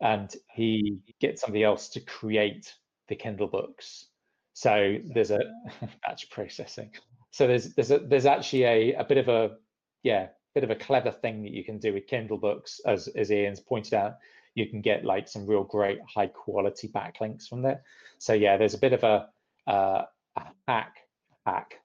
and 0.00 0.34
he 0.52 0.98
gets 1.20 1.42
somebody 1.42 1.62
else 1.62 1.88
to 1.90 2.00
create 2.00 2.74
the 3.08 3.14
Kindle 3.14 3.46
books. 3.46 4.06
So 4.54 4.98
there's 5.14 5.30
a 5.30 5.40
batch 6.06 6.30
processing. 6.30 6.90
So 7.30 7.46
there's 7.46 7.74
there's 7.74 7.90
a 7.90 7.98
there's 7.98 8.26
actually 8.26 8.64
a, 8.64 8.94
a 8.94 9.04
bit 9.04 9.18
of 9.18 9.28
a 9.28 9.56
yeah 10.04 10.28
bit 10.54 10.64
of 10.64 10.70
a 10.70 10.76
clever 10.76 11.10
thing 11.10 11.42
that 11.42 11.52
you 11.52 11.64
can 11.64 11.78
do 11.78 11.92
with 11.92 12.06
Kindle 12.06 12.38
books, 12.38 12.80
as 12.86 13.08
as 13.08 13.30
Ian's 13.30 13.60
pointed 13.60 13.94
out. 13.94 14.18
You 14.54 14.66
can 14.68 14.80
get 14.80 15.04
like 15.04 15.28
some 15.28 15.46
real 15.46 15.64
great 15.64 15.98
high 16.02 16.28
quality 16.28 16.88
backlinks 16.88 17.48
from 17.48 17.62
there. 17.62 17.82
So 18.18 18.32
yeah, 18.32 18.56
there's 18.56 18.74
a 18.74 18.78
bit 18.78 18.92
of 18.92 19.02
a, 19.02 19.28
uh, 19.66 20.04
a 20.36 20.42
hack 20.68 20.98
hack. 21.44 21.80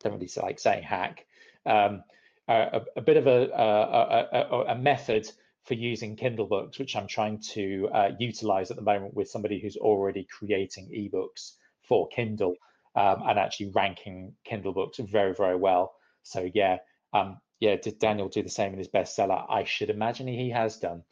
Don't 0.00 0.14
really 0.14 0.30
like 0.42 0.58
saying 0.58 0.84
hack. 0.84 1.26
Um, 1.66 2.02
a, 2.48 2.80
a 2.96 3.02
bit 3.02 3.18
of 3.18 3.26
a, 3.26 3.50
a, 3.54 4.72
a, 4.72 4.74
method 4.74 5.30
for 5.64 5.74
using 5.74 6.14
Kindle 6.14 6.46
books, 6.46 6.78
which 6.78 6.94
I'm 6.94 7.06
trying 7.06 7.40
to 7.52 7.88
uh, 7.92 8.10
utilize 8.18 8.70
at 8.70 8.76
the 8.76 8.82
moment 8.82 9.14
with 9.14 9.30
somebody 9.30 9.58
who's 9.58 9.78
already 9.78 10.24
creating 10.24 10.88
ebooks 10.88 11.52
for 11.80 12.06
Kindle 12.08 12.56
um, 12.96 13.22
and 13.26 13.38
actually 13.38 13.70
ranking 13.70 14.34
Kindle 14.44 14.74
books 14.74 14.98
very, 14.98 15.34
very 15.34 15.56
well. 15.56 15.94
So 16.22 16.50
yeah, 16.52 16.78
um, 17.14 17.38
yeah, 17.60 17.76
did 17.76 17.98
Daniel 17.98 18.28
do 18.28 18.42
the 18.42 18.48
same 18.48 18.72
in 18.72 18.78
his 18.78 18.88
bestseller? 18.88 19.44
I 19.48 19.64
should 19.64 19.90
imagine 19.90 20.26
he 20.26 20.50
has 20.50 20.76
done. 20.78 21.02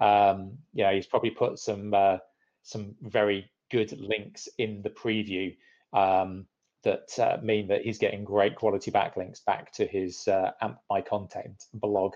Um, 0.00 0.58
yeah, 0.72 0.92
he's 0.92 1.06
probably 1.06 1.30
put 1.30 1.58
some 1.58 1.94
uh, 1.94 2.18
some 2.62 2.94
very 3.00 3.50
good 3.70 3.92
links 3.98 4.48
in 4.58 4.82
the 4.82 4.90
preview 4.90 5.56
um, 5.92 6.46
that 6.84 7.18
uh, 7.18 7.38
mean 7.42 7.68
that 7.68 7.82
he's 7.82 7.98
getting 7.98 8.24
great 8.24 8.56
quality 8.56 8.90
backlinks 8.90 9.44
back 9.44 9.72
to 9.72 9.86
his 9.86 10.26
uh, 10.28 10.50
Amp 10.60 10.78
My 10.90 11.00
Content 11.00 11.64
blog. 11.74 12.14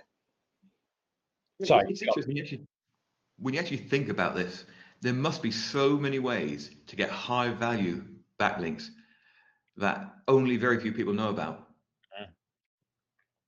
Sorry, 1.64 1.86
It's 1.88 2.02
interesting. 2.02 2.28
When 2.28 2.36
you, 2.36 2.42
actually, 2.42 2.66
when 3.38 3.54
you 3.54 3.60
actually 3.60 3.76
think 3.78 4.08
about 4.08 4.34
this, 4.34 4.64
there 5.00 5.14
must 5.14 5.42
be 5.42 5.50
so 5.50 5.96
many 5.96 6.18
ways 6.18 6.70
to 6.86 6.96
get 6.96 7.10
high 7.10 7.50
value 7.50 8.04
backlinks 8.38 8.88
that 9.76 10.14
only 10.28 10.56
very 10.56 10.80
few 10.80 10.92
people 10.92 11.12
know 11.12 11.28
about. 11.28 11.65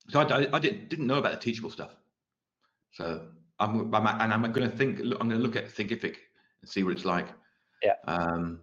So 0.09 0.21
I, 0.21 0.25
I, 0.25 0.49
I 0.55 0.59
did, 0.59 0.89
didn't 0.89 1.07
know 1.07 1.19
about 1.19 1.33
the 1.33 1.39
teachable 1.39 1.71
stuff. 1.71 1.95
So 2.93 3.29
I'm, 3.61 3.95
I'm 3.95 4.07
and 4.07 4.33
I'm 4.33 4.53
going 4.53 4.71
to 4.71 4.77
think. 4.77 5.01
look- 5.01 5.21
I'm 5.21 5.29
going 5.29 5.41
to 5.41 5.47
look 5.47 5.57
at 5.57 5.69
Thinkific 5.69 6.17
and 6.61 6.71
see 6.71 6.83
what 6.83 6.93
it's 6.93 7.05
like. 7.05 7.29
Yeah. 7.83 7.95
Um, 8.07 8.61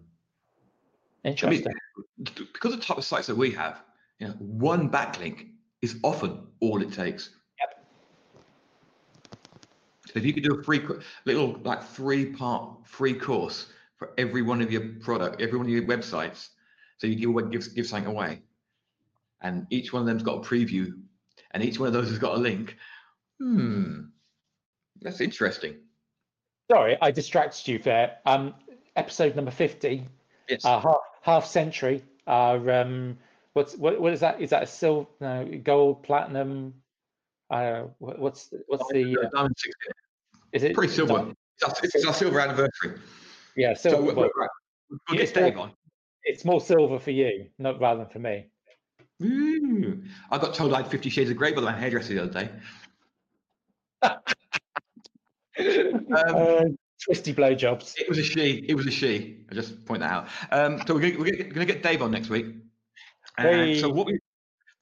I 1.24 1.28
mean, 1.28 1.32
Interesting. 1.32 1.72
because 2.18 2.74
of 2.74 2.80
the 2.80 2.84
type 2.84 2.98
of 2.98 3.04
sites 3.04 3.26
that 3.26 3.36
we 3.36 3.50
have, 3.52 3.82
you 4.18 4.28
know, 4.28 4.34
one 4.34 4.88
backlink 4.90 5.48
is 5.82 5.98
often 6.02 6.46
all 6.60 6.82
it 6.82 6.92
takes. 6.92 7.30
Yep. 7.60 7.86
So 10.06 10.12
if 10.14 10.24
you 10.24 10.32
could 10.32 10.44
do 10.44 10.60
a 10.60 10.62
free, 10.62 10.80
little 11.24 11.60
like 11.64 11.82
three-part 11.82 12.86
free 12.86 13.14
course 13.14 13.72
for 13.96 14.12
every 14.18 14.42
one 14.42 14.60
of 14.60 14.70
your 14.70 14.94
product, 15.00 15.40
every 15.40 15.58
one 15.58 15.66
of 15.66 15.72
your 15.72 15.84
websites, 15.84 16.50
so 16.98 17.06
you 17.06 17.16
give 17.16 17.30
away, 17.30 17.44
give 17.50 17.74
give 17.74 17.86
something 17.86 18.10
away, 18.10 18.42
and 19.42 19.66
each 19.70 19.92
one 19.92 20.02
of 20.02 20.06
them's 20.06 20.22
got 20.22 20.46
a 20.46 20.48
preview, 20.48 20.92
and 21.56 21.64
each 21.64 21.78
one 21.80 21.86
of 21.86 21.94
those 21.94 22.10
has 22.10 22.18
got 22.18 22.34
a 22.34 22.38
link. 22.38 22.76
Hmm, 23.40 24.02
that's 25.00 25.22
interesting. 25.22 25.76
Sorry, 26.70 26.98
I 27.00 27.10
distracted 27.10 27.66
you 27.66 27.78
there. 27.78 28.18
Um, 28.26 28.54
episode 28.94 29.34
number 29.36 29.50
50, 29.50 30.06
Yes. 30.50 30.64
uh, 30.66 30.80
half, 30.80 30.96
half 31.22 31.46
century. 31.46 32.04
Our 32.26 32.70
um, 32.70 33.16
what's 33.54 33.74
what? 33.76 33.98
What 33.98 34.12
is 34.12 34.20
that? 34.20 34.38
Is 34.40 34.50
that 34.50 34.62
a 34.64 34.66
silver, 34.66 35.06
no, 35.20 35.48
gold, 35.64 36.02
platinum? 36.02 36.74
Uh, 37.48 37.84
what, 38.00 38.18
what's 38.18 38.52
what's 38.66 38.84
the? 38.92 39.16
Uh, 39.16 39.28
Diamond 39.32 39.54
60. 39.56 39.72
is 40.52 40.62
it 40.64 40.74
Pretty 40.74 40.92
silver. 40.92 41.32
It's 41.58 41.62
our, 41.64 41.74
it's 41.84 42.04
our 42.04 42.12
silver 42.12 42.38
anniversary. 42.40 42.98
Yeah, 43.56 43.72
So 43.72 43.90
silver. 43.90 44.02
we're, 44.08 44.14
well, 44.14 44.30
we'll 45.08 45.20
it's 45.20 45.32
get 45.32 45.40
Dave 45.52 45.58
on. 45.58 45.72
it's 46.24 46.44
more 46.44 46.60
silver 46.60 46.98
for 46.98 47.12
you, 47.12 47.46
not 47.58 47.80
rather 47.80 48.00
than 48.00 48.10
for 48.10 48.18
me. 48.18 48.48
Ooh. 49.22 50.02
I 50.30 50.38
got 50.38 50.54
told 50.54 50.72
I 50.74 50.82
had 50.82 50.90
Fifty 50.90 51.10
Shades 51.10 51.30
of 51.30 51.36
Grey 51.36 51.52
by 51.52 51.62
my 51.62 51.72
hairdresser 51.72 52.14
the 52.14 52.22
other 52.22 52.32
day. 52.32 52.50
uh, 56.16 56.64
twisty 57.02 57.32
blowjobs. 57.32 57.94
It 57.96 58.08
was 58.08 58.18
a 58.18 58.22
she. 58.22 58.64
It 58.68 58.74
was 58.74 58.86
a 58.86 58.90
she. 58.90 59.38
I 59.50 59.54
just 59.54 59.84
point 59.84 60.00
that 60.00 60.10
out. 60.10 60.28
Um, 60.50 60.82
so 60.86 60.94
we're 60.94 61.12
going 61.12 61.54
to 61.54 61.64
get 61.64 61.82
Dave 61.82 62.02
on 62.02 62.10
next 62.10 62.28
week. 62.28 62.46
And 63.38 63.78
so 63.78 63.88
what 63.88 64.06
we, 64.06 64.18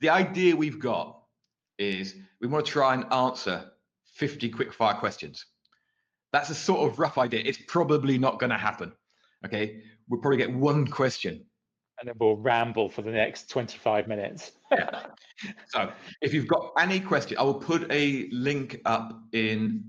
the 0.00 0.10
idea 0.10 0.54
we've 0.54 0.78
got 0.78 1.22
is 1.78 2.14
we 2.40 2.46
want 2.46 2.66
to 2.66 2.72
try 2.72 2.94
and 2.94 3.12
answer 3.12 3.70
50 4.14 4.48
quick 4.50 4.72
fire 4.72 4.94
questions. 4.94 5.44
That's 6.32 6.50
a 6.50 6.54
sort 6.54 6.90
of 6.90 6.98
rough 6.98 7.18
idea. 7.18 7.42
It's 7.44 7.58
probably 7.68 8.18
not 8.18 8.38
going 8.38 8.50
to 8.50 8.58
happen. 8.58 8.92
Okay, 9.44 9.82
we'll 10.08 10.20
probably 10.20 10.38
get 10.38 10.52
one 10.52 10.86
question. 10.86 11.44
And 12.00 12.09
then 12.09 12.14
we'll 12.18 12.37
ramble 12.37 12.88
for 12.88 13.02
the 13.02 13.11
next 13.11 13.48
25 13.50 14.09
minutes. 14.09 14.52
So 15.66 15.90
if 16.22 16.33
you've 16.33 16.46
got 16.46 16.72
any 16.78 17.00
question, 17.00 17.37
I 17.38 17.42
will 17.42 17.54
put 17.54 17.90
a 17.90 18.28
link 18.30 18.80
up 18.85 19.20
in 19.33 19.85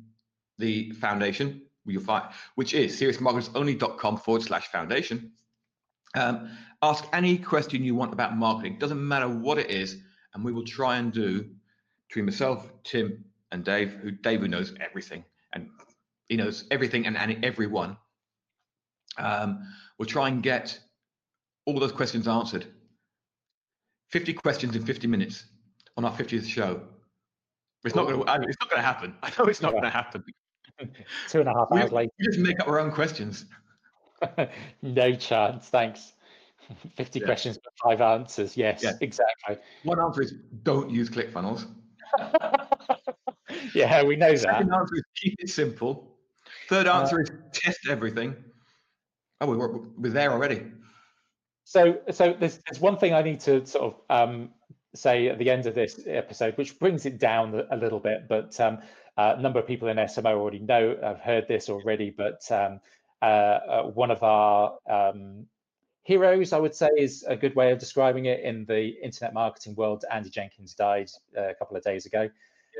the 0.58 0.90
foundation 0.94 1.62
you'll 1.86 2.04
find, 2.04 2.26
which 2.56 2.74
is 2.74 3.00
seriousmarketersonly.com 3.00 4.18
forward 4.18 4.44
slash 4.44 4.68
foundation. 4.68 5.32
Um, 6.16 6.50
ask 6.82 7.06
any 7.14 7.38
question 7.38 7.84
you 7.84 7.96
want 7.96 8.14
about 8.14 8.36
marketing. 8.38 8.78
Doesn't 8.80 9.06
matter 9.06 9.28
what 9.28 9.58
it 9.58 9.70
is, 9.70 9.98
and 10.34 10.44
we 10.44 10.52
will 10.52 10.66
try 10.66 10.98
and 10.98 11.12
do 11.12 11.50
between 12.08 12.26
myself, 12.26 12.72
Tim, 12.84 13.26
and 13.52 13.64
Dave, 13.64 13.94
who 13.94 14.12
Dave 14.12 14.42
knows 14.44 14.74
everything, 14.80 15.24
and 15.54 15.70
he 16.30 16.38
knows 16.38 16.66
everything 16.72 17.06
and, 17.08 17.18
and 17.18 17.44
everyone. 17.44 17.98
Um, 19.18 19.68
we'll 19.98 20.08
try 20.08 20.28
and 20.28 20.42
get 20.42 20.80
all 21.66 21.80
those 21.80 21.92
questions 21.92 22.28
answered 22.28 22.66
50 24.12 24.34
questions 24.34 24.76
in 24.76 24.86
50 24.86 25.08
minutes 25.08 25.46
on 25.98 26.06
our 26.06 26.12
50th 26.16 26.46
show. 26.46 26.82
It's 27.84 27.96
not 27.96 28.08
going 28.08 28.24
to. 28.26 28.48
It's 28.48 28.58
not 28.62 28.70
going 28.70 28.82
to 28.82 28.86
happen. 28.86 29.16
I 29.24 29.32
know 29.38 29.46
it's 29.46 29.62
not 29.62 29.70
Yeah. 29.70 29.80
going 29.82 29.84
to 29.84 29.90
happen. 29.90 30.24
Two 31.30 31.40
and 31.40 31.50
a 31.50 31.54
half 31.54 31.68
We, 31.72 31.82
hours 31.82 31.92
later. 31.92 32.12
we 32.20 32.26
just 32.26 32.40
make 32.40 32.60
up 32.60 32.68
our 32.68 32.80
own 32.80 32.92
questions. 32.92 33.46
no 34.82 35.16
chance. 35.16 35.68
Thanks. 35.70 36.14
50 36.98 37.20
Yeah. 37.20 37.26
questions, 37.26 37.60
five 37.84 38.02
answers. 38.02 38.58
Yes, 38.58 38.82
Yeah. 38.84 38.94
exactly. 39.02 39.58
One 39.84 40.00
answer 40.00 40.22
is 40.24 40.34
don't 40.64 40.90
use 40.90 41.10
ClickFunnels. 41.10 41.68
yeah, 43.76 44.04
we 44.04 44.16
know 44.16 44.32
that. 44.32 44.40
Second 44.40 44.74
answer 44.74 44.96
is 44.96 45.04
keep 45.16 45.36
it 45.40 45.50
simple. 45.50 46.18
Third 46.70 46.88
Uh, 46.88 47.00
answer 47.02 47.22
is 47.22 47.30
test 47.54 47.80
everything. 47.88 48.36
Oh, 49.42 49.48
we 49.48 49.58
we're, 49.58 49.78
we're 49.98 50.12
there 50.12 50.32
already. 50.32 50.72
So, 51.66 52.00
so 52.12 52.34
there's, 52.40 52.60
there's 52.60 52.80
one 52.80 52.98
thing 52.98 53.14
I 53.14 53.24
need 53.24 53.40
to 53.42 53.66
sort 53.66 53.96
of 53.96 54.02
um, 54.10 54.52
say 54.94 55.28
at 55.30 55.40
the 55.40 55.50
end 55.50 55.66
of 55.66 55.76
this 55.76 56.00
episode, 56.06 56.58
which 56.58 56.80
brings 56.80 57.06
it 57.06 57.18
down 57.20 57.64
a- 57.70 57.76
little 57.76 58.00
bit. 58.00 58.28
But 58.30 58.58
um, 58.60 58.80
uh, 59.18 59.36
a 59.38 59.42
number 59.42 59.60
of 59.60 59.68
people 59.68 59.88
in 59.88 59.98
SMO 59.98 60.38
already 60.38 60.60
know, 60.60 60.96
I've 61.04 61.20
heard 61.20 61.48
this 61.48 61.68
already. 61.70 62.12
But 62.12 62.50
um, 62.52 62.80
uh, 63.22 63.26
uh, 63.26 63.84
one 63.84 64.12
of 64.12 64.22
our 64.22 64.78
um, 64.88 65.48
heroes, 66.04 66.54
I 66.54 66.60
would 66.60 66.76
say, 66.76 66.90
is 66.96 67.26
a 67.28 67.36
good 67.36 67.56
way 67.56 67.72
of 67.72 67.80
describing 67.80 68.26
it 68.26 68.42
in 68.42 68.66
the 68.66 68.90
internet 69.04 69.34
marketing 69.34 69.74
world. 69.76 70.06
Andy 70.12 70.30
Jenkins 70.30 70.76
died 70.76 71.10
uh, 71.36 71.50
a 71.50 71.56
couple 71.56 71.76
of 71.76 71.84
days 71.84 72.06
ago. 72.06 72.30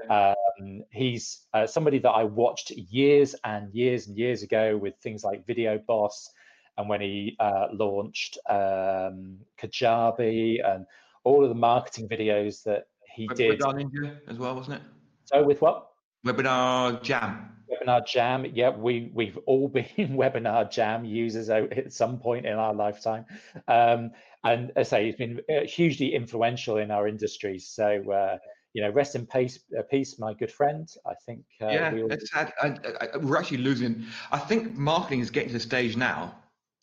Um, 0.10 0.84
he's 0.92 1.42
uh, 1.54 1.66
somebody 1.66 2.00
that 2.00 2.12
I 2.12 2.24
watched 2.24 2.72
years 2.72 3.36
and 3.44 3.74
years 3.74 4.08
and 4.08 4.18
years 4.18 4.44
ago 4.44 4.78
with 4.78 4.96
things 4.98 5.24
like 5.24 5.48
Video 5.48 5.78
Boss, 5.78 6.32
and 6.78 6.90
when 6.90 7.02
he 7.02 7.36
uh, 7.40 7.68
launched 7.74 8.38
um, 8.50 9.38
Kajabi 9.62 10.60
and 10.66 10.86
all 11.24 11.44
of 11.44 11.50
the 11.50 11.56
marketing 11.56 12.08
videos 12.08 12.64
that 12.64 12.88
he 13.16 13.28
Web- 13.28 13.38
did. 13.38 13.60
Webinar 13.60 13.74
Ninja 13.74 14.18
as 14.28 14.38
well, 14.38 14.56
wasn't 14.56 14.78
it? 14.78 14.82
So 15.26 15.44
with 15.44 15.62
what? 15.62 15.90
Webinar 16.26 17.02
Jam. 17.02 17.50
Webinar 17.70 18.06
Jam. 18.06 18.46
Yeah, 18.54 18.70
we 18.70 19.12
we've 19.14 19.38
all 19.46 19.68
been 19.98 20.18
Webinar 20.18 20.70
Jam 20.72 21.06
users 21.06 21.50
at 21.50 21.92
some 21.94 22.20
point 22.20 22.46
in 22.46 22.54
our 22.54 22.74
lifetime, 22.74 23.26
um, 23.68 24.12
and 24.44 24.72
as 24.76 24.94
I 24.94 24.98
say, 24.98 25.10
it's 25.10 25.18
been 25.18 25.42
uh, 25.50 25.66
hugely 25.66 26.14
influential 26.14 26.78
in 26.78 26.92
our 26.92 27.08
industry. 27.08 27.60
So. 27.60 28.12
Uh, 28.12 28.38
you 28.74 28.82
know, 28.82 28.90
rest 28.90 29.16
in 29.16 29.26
peace, 29.26 29.58
uh, 29.80 29.84
peace, 29.90 30.20
my 30.20 30.34
good 30.34 30.52
friend. 30.52 30.86
I 31.06 31.14
think. 31.26 31.46
Uh, 31.62 31.68
yeah, 31.68 31.94
we 31.94 32.04
all... 32.04 32.12
it's 32.12 32.30
sad. 32.30 32.52
I, 32.62 32.76
I, 33.00 33.18
we're 33.20 33.38
actually 33.38 33.60
losing. 33.60 34.04
I 34.34 34.38
think 34.38 34.76
marketing 34.76 35.22
is 35.22 35.32
getting 35.32 35.48
to 35.48 35.54
the 35.54 35.62
stage 35.62 35.96
now, 35.96 36.36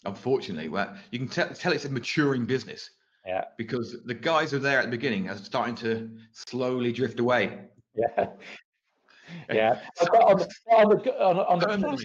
unfortunately, 0.04 0.68
where 0.68 0.96
you 1.10 1.18
can 1.18 1.28
tell, 1.28 1.48
tell 1.48 1.72
it's 1.72 1.84
a 1.84 1.90
maturing 1.90 2.44
business. 2.44 2.90
Yeah. 3.26 3.44
Because 3.56 4.02
the 4.04 4.14
guys 4.14 4.50
who 4.50 4.56
are 4.56 4.60
there 4.60 4.78
at 4.78 4.84
the 4.84 4.90
beginning 4.90 5.28
are 5.28 5.36
starting 5.36 5.74
to 5.76 6.10
slowly 6.32 6.92
drift 6.92 7.20
away. 7.20 7.60
Yeah. 7.94 8.26
Yeah. 9.50 9.80
on, 10.00 10.36
the, 10.36 10.48
on, 10.70 10.88
the, 10.90 11.24
on, 11.24 11.38
on, 11.38 11.58
the 11.58 11.78
plus, 11.78 12.04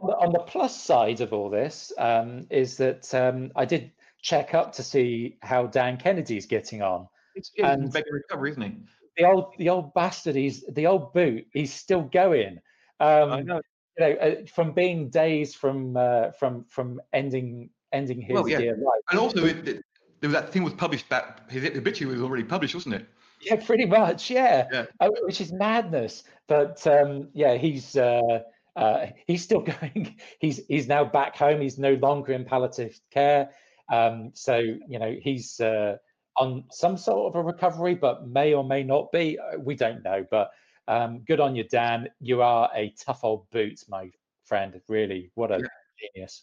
on 0.00 0.32
the 0.32 0.38
plus 0.38 0.80
side 0.80 1.20
of 1.20 1.34
all 1.34 1.50
this 1.50 1.92
um, 1.98 2.46
is 2.48 2.78
that 2.78 3.12
um, 3.14 3.50
I 3.54 3.66
did 3.66 3.90
check 4.22 4.54
up 4.54 4.72
to 4.74 4.82
see 4.82 5.36
how 5.42 5.66
Dan 5.66 5.98
Kennedy's 5.98 6.46
getting 6.46 6.80
on. 6.80 7.06
It's, 7.34 7.50
it's 7.54 7.68
and 7.68 7.92
making 7.92 8.12
recovery, 8.12 8.52
isn't 8.52 8.62
he? 8.62 8.76
The 9.18 9.24
old, 9.24 9.54
the 9.58 9.68
old 9.68 9.92
bastard. 9.92 10.36
He's 10.36 10.64
the 10.72 10.86
old 10.86 11.12
boot. 11.12 11.46
He's 11.52 11.74
still 11.74 12.02
going. 12.02 12.60
Um, 13.00 13.32
I 13.32 13.42
know. 13.42 13.60
You 13.98 14.06
know, 14.06 14.12
uh, 14.14 14.34
from 14.52 14.72
being 14.72 15.08
days 15.08 15.54
from 15.54 15.96
uh, 15.96 16.32
from 16.32 16.64
from 16.68 17.00
ending 17.12 17.70
ending 17.92 18.20
his 18.20 18.34
well, 18.34 18.48
yeah. 18.48 18.58
life. 18.58 19.02
And 19.10 19.20
also, 19.20 19.44
it, 19.44 19.68
it, 19.68 19.84
there 20.20 20.28
was 20.28 20.32
that 20.32 20.52
thing 20.52 20.64
was 20.64 20.72
published 20.74 21.08
that 21.10 21.42
his 21.48 21.64
obituary 21.64 22.14
was 22.14 22.22
already 22.22 22.44
published, 22.44 22.74
wasn't 22.74 22.96
it? 22.96 23.06
Yeah, 23.40 23.56
pretty 23.56 23.86
much. 23.86 24.30
Yeah, 24.30 24.66
yeah. 24.72 24.84
Uh, 25.00 25.10
which 25.22 25.40
is 25.40 25.52
madness. 25.52 26.24
But 26.46 26.86
um, 26.86 27.28
yeah, 27.34 27.56
he's 27.56 27.96
uh, 27.96 28.40
uh, 28.76 29.06
he's 29.26 29.42
still 29.42 29.60
going. 29.80 30.16
He's 30.38 30.60
he's 30.68 30.88
now 30.88 31.04
back 31.04 31.36
home. 31.36 31.60
He's 31.60 31.78
no 31.78 31.94
longer 31.94 32.32
in 32.32 32.44
palliative 32.44 32.98
care. 33.10 33.50
Um, 33.92 34.30
so 34.34 34.58
you 34.58 34.98
know 34.98 35.14
he's 35.20 35.60
uh, 35.60 35.96
on 36.36 36.64
some 36.70 36.96
sort 36.96 37.34
of 37.34 37.40
a 37.40 37.42
recovery, 37.42 37.94
but 37.94 38.26
may 38.26 38.54
or 38.54 38.64
may 38.64 38.82
not 38.82 39.12
be. 39.12 39.38
We 39.58 39.74
don't 39.74 40.02
know. 40.02 40.26
But 40.30 40.50
um, 40.88 41.20
good 41.26 41.40
on 41.40 41.56
you, 41.56 41.64
Dan. 41.64 42.08
You 42.20 42.42
are 42.42 42.70
a 42.74 42.94
tough 42.98 43.24
old 43.24 43.48
boot, 43.50 43.80
my 43.88 44.10
friend. 44.44 44.80
Really, 44.88 45.30
what 45.34 45.50
a 45.50 45.58
yeah. 45.58 45.66
genius. 46.14 46.42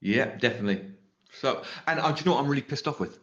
Yeah, 0.00 0.36
definitely. 0.36 0.84
So, 1.32 1.62
and 1.86 1.98
uh, 2.00 2.12
do 2.12 2.20
you 2.20 2.26
know 2.26 2.32
what 2.32 2.42
I'm 2.42 2.48
really 2.48 2.62
pissed 2.62 2.86
off 2.86 3.00
with? 3.00 3.18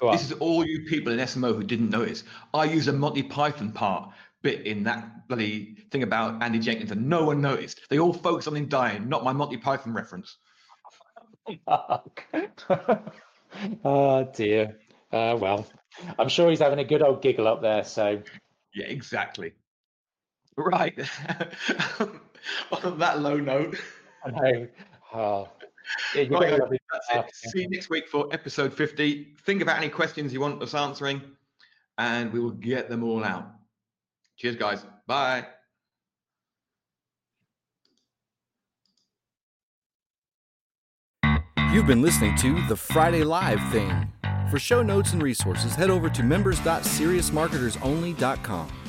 This 0.00 0.24
is 0.24 0.32
all 0.32 0.66
you 0.66 0.84
people 0.84 1.12
in 1.12 1.18
SMO 1.20 1.54
who 1.54 1.62
didn't 1.62 1.88
notice. 1.90 2.24
I 2.52 2.64
use 2.64 2.88
a 2.88 2.92
Monty 2.92 3.22
Python 3.22 3.70
part 3.72 4.10
bit 4.42 4.66
in 4.66 4.82
that 4.84 5.28
bloody 5.28 5.76
thing 5.90 6.02
about 6.02 6.42
Andy 6.42 6.58
Jenkins, 6.58 6.90
and 6.90 7.08
no 7.08 7.24
one 7.24 7.40
noticed. 7.40 7.80
They 7.88 7.98
all 7.98 8.12
focus 8.12 8.46
on 8.46 8.56
him 8.56 8.66
dying, 8.66 9.08
not 9.08 9.24
my 9.24 9.32
Monty 9.32 9.56
Python 9.56 9.94
reference. 9.94 10.36
oh 13.84 14.28
dear. 14.34 14.78
Uh, 15.12 15.38
well, 15.40 15.66
I'm 16.18 16.28
sure 16.28 16.50
he's 16.50 16.58
having 16.58 16.80
a 16.80 16.84
good 16.84 17.02
old 17.02 17.22
giggle 17.22 17.46
up 17.46 17.62
there. 17.62 17.84
So. 17.84 18.22
Yeah, 18.74 18.86
exactly. 18.86 19.52
Right. 20.56 20.98
on 22.72 22.98
that 22.98 23.20
low 23.20 23.36
note. 23.36 23.76
I 24.24 24.30
know. 24.30 24.68
Oh, 25.12 25.48
yeah, 26.14 26.26
right, 26.30 26.60
that's 27.10 27.34
it. 27.44 27.50
See 27.50 27.62
you 27.62 27.68
next 27.68 27.90
week 27.90 28.08
for 28.08 28.28
episode 28.32 28.72
50. 28.72 29.36
Think 29.44 29.62
about 29.62 29.78
any 29.78 29.88
questions 29.88 30.32
you 30.32 30.40
want 30.40 30.62
us 30.62 30.74
answering, 30.74 31.20
and 31.98 32.32
we 32.32 32.40
will 32.40 32.50
get 32.50 32.88
them 32.88 33.04
all 33.04 33.24
out. 33.24 33.46
Cheers, 34.36 34.56
guys. 34.56 34.84
Bye. 35.06 35.46
You've 41.72 41.86
been 41.86 42.02
listening 42.02 42.36
to 42.36 42.62
the 42.68 42.76
Friday 42.76 43.24
Live 43.24 43.60
thing. 43.70 44.13
For 44.54 44.60
show 44.60 44.84
notes 44.84 45.12
and 45.12 45.20
resources, 45.20 45.74
head 45.74 45.90
over 45.90 46.08
to 46.08 46.22
members.seriousmarketersonly.com. 46.22 48.83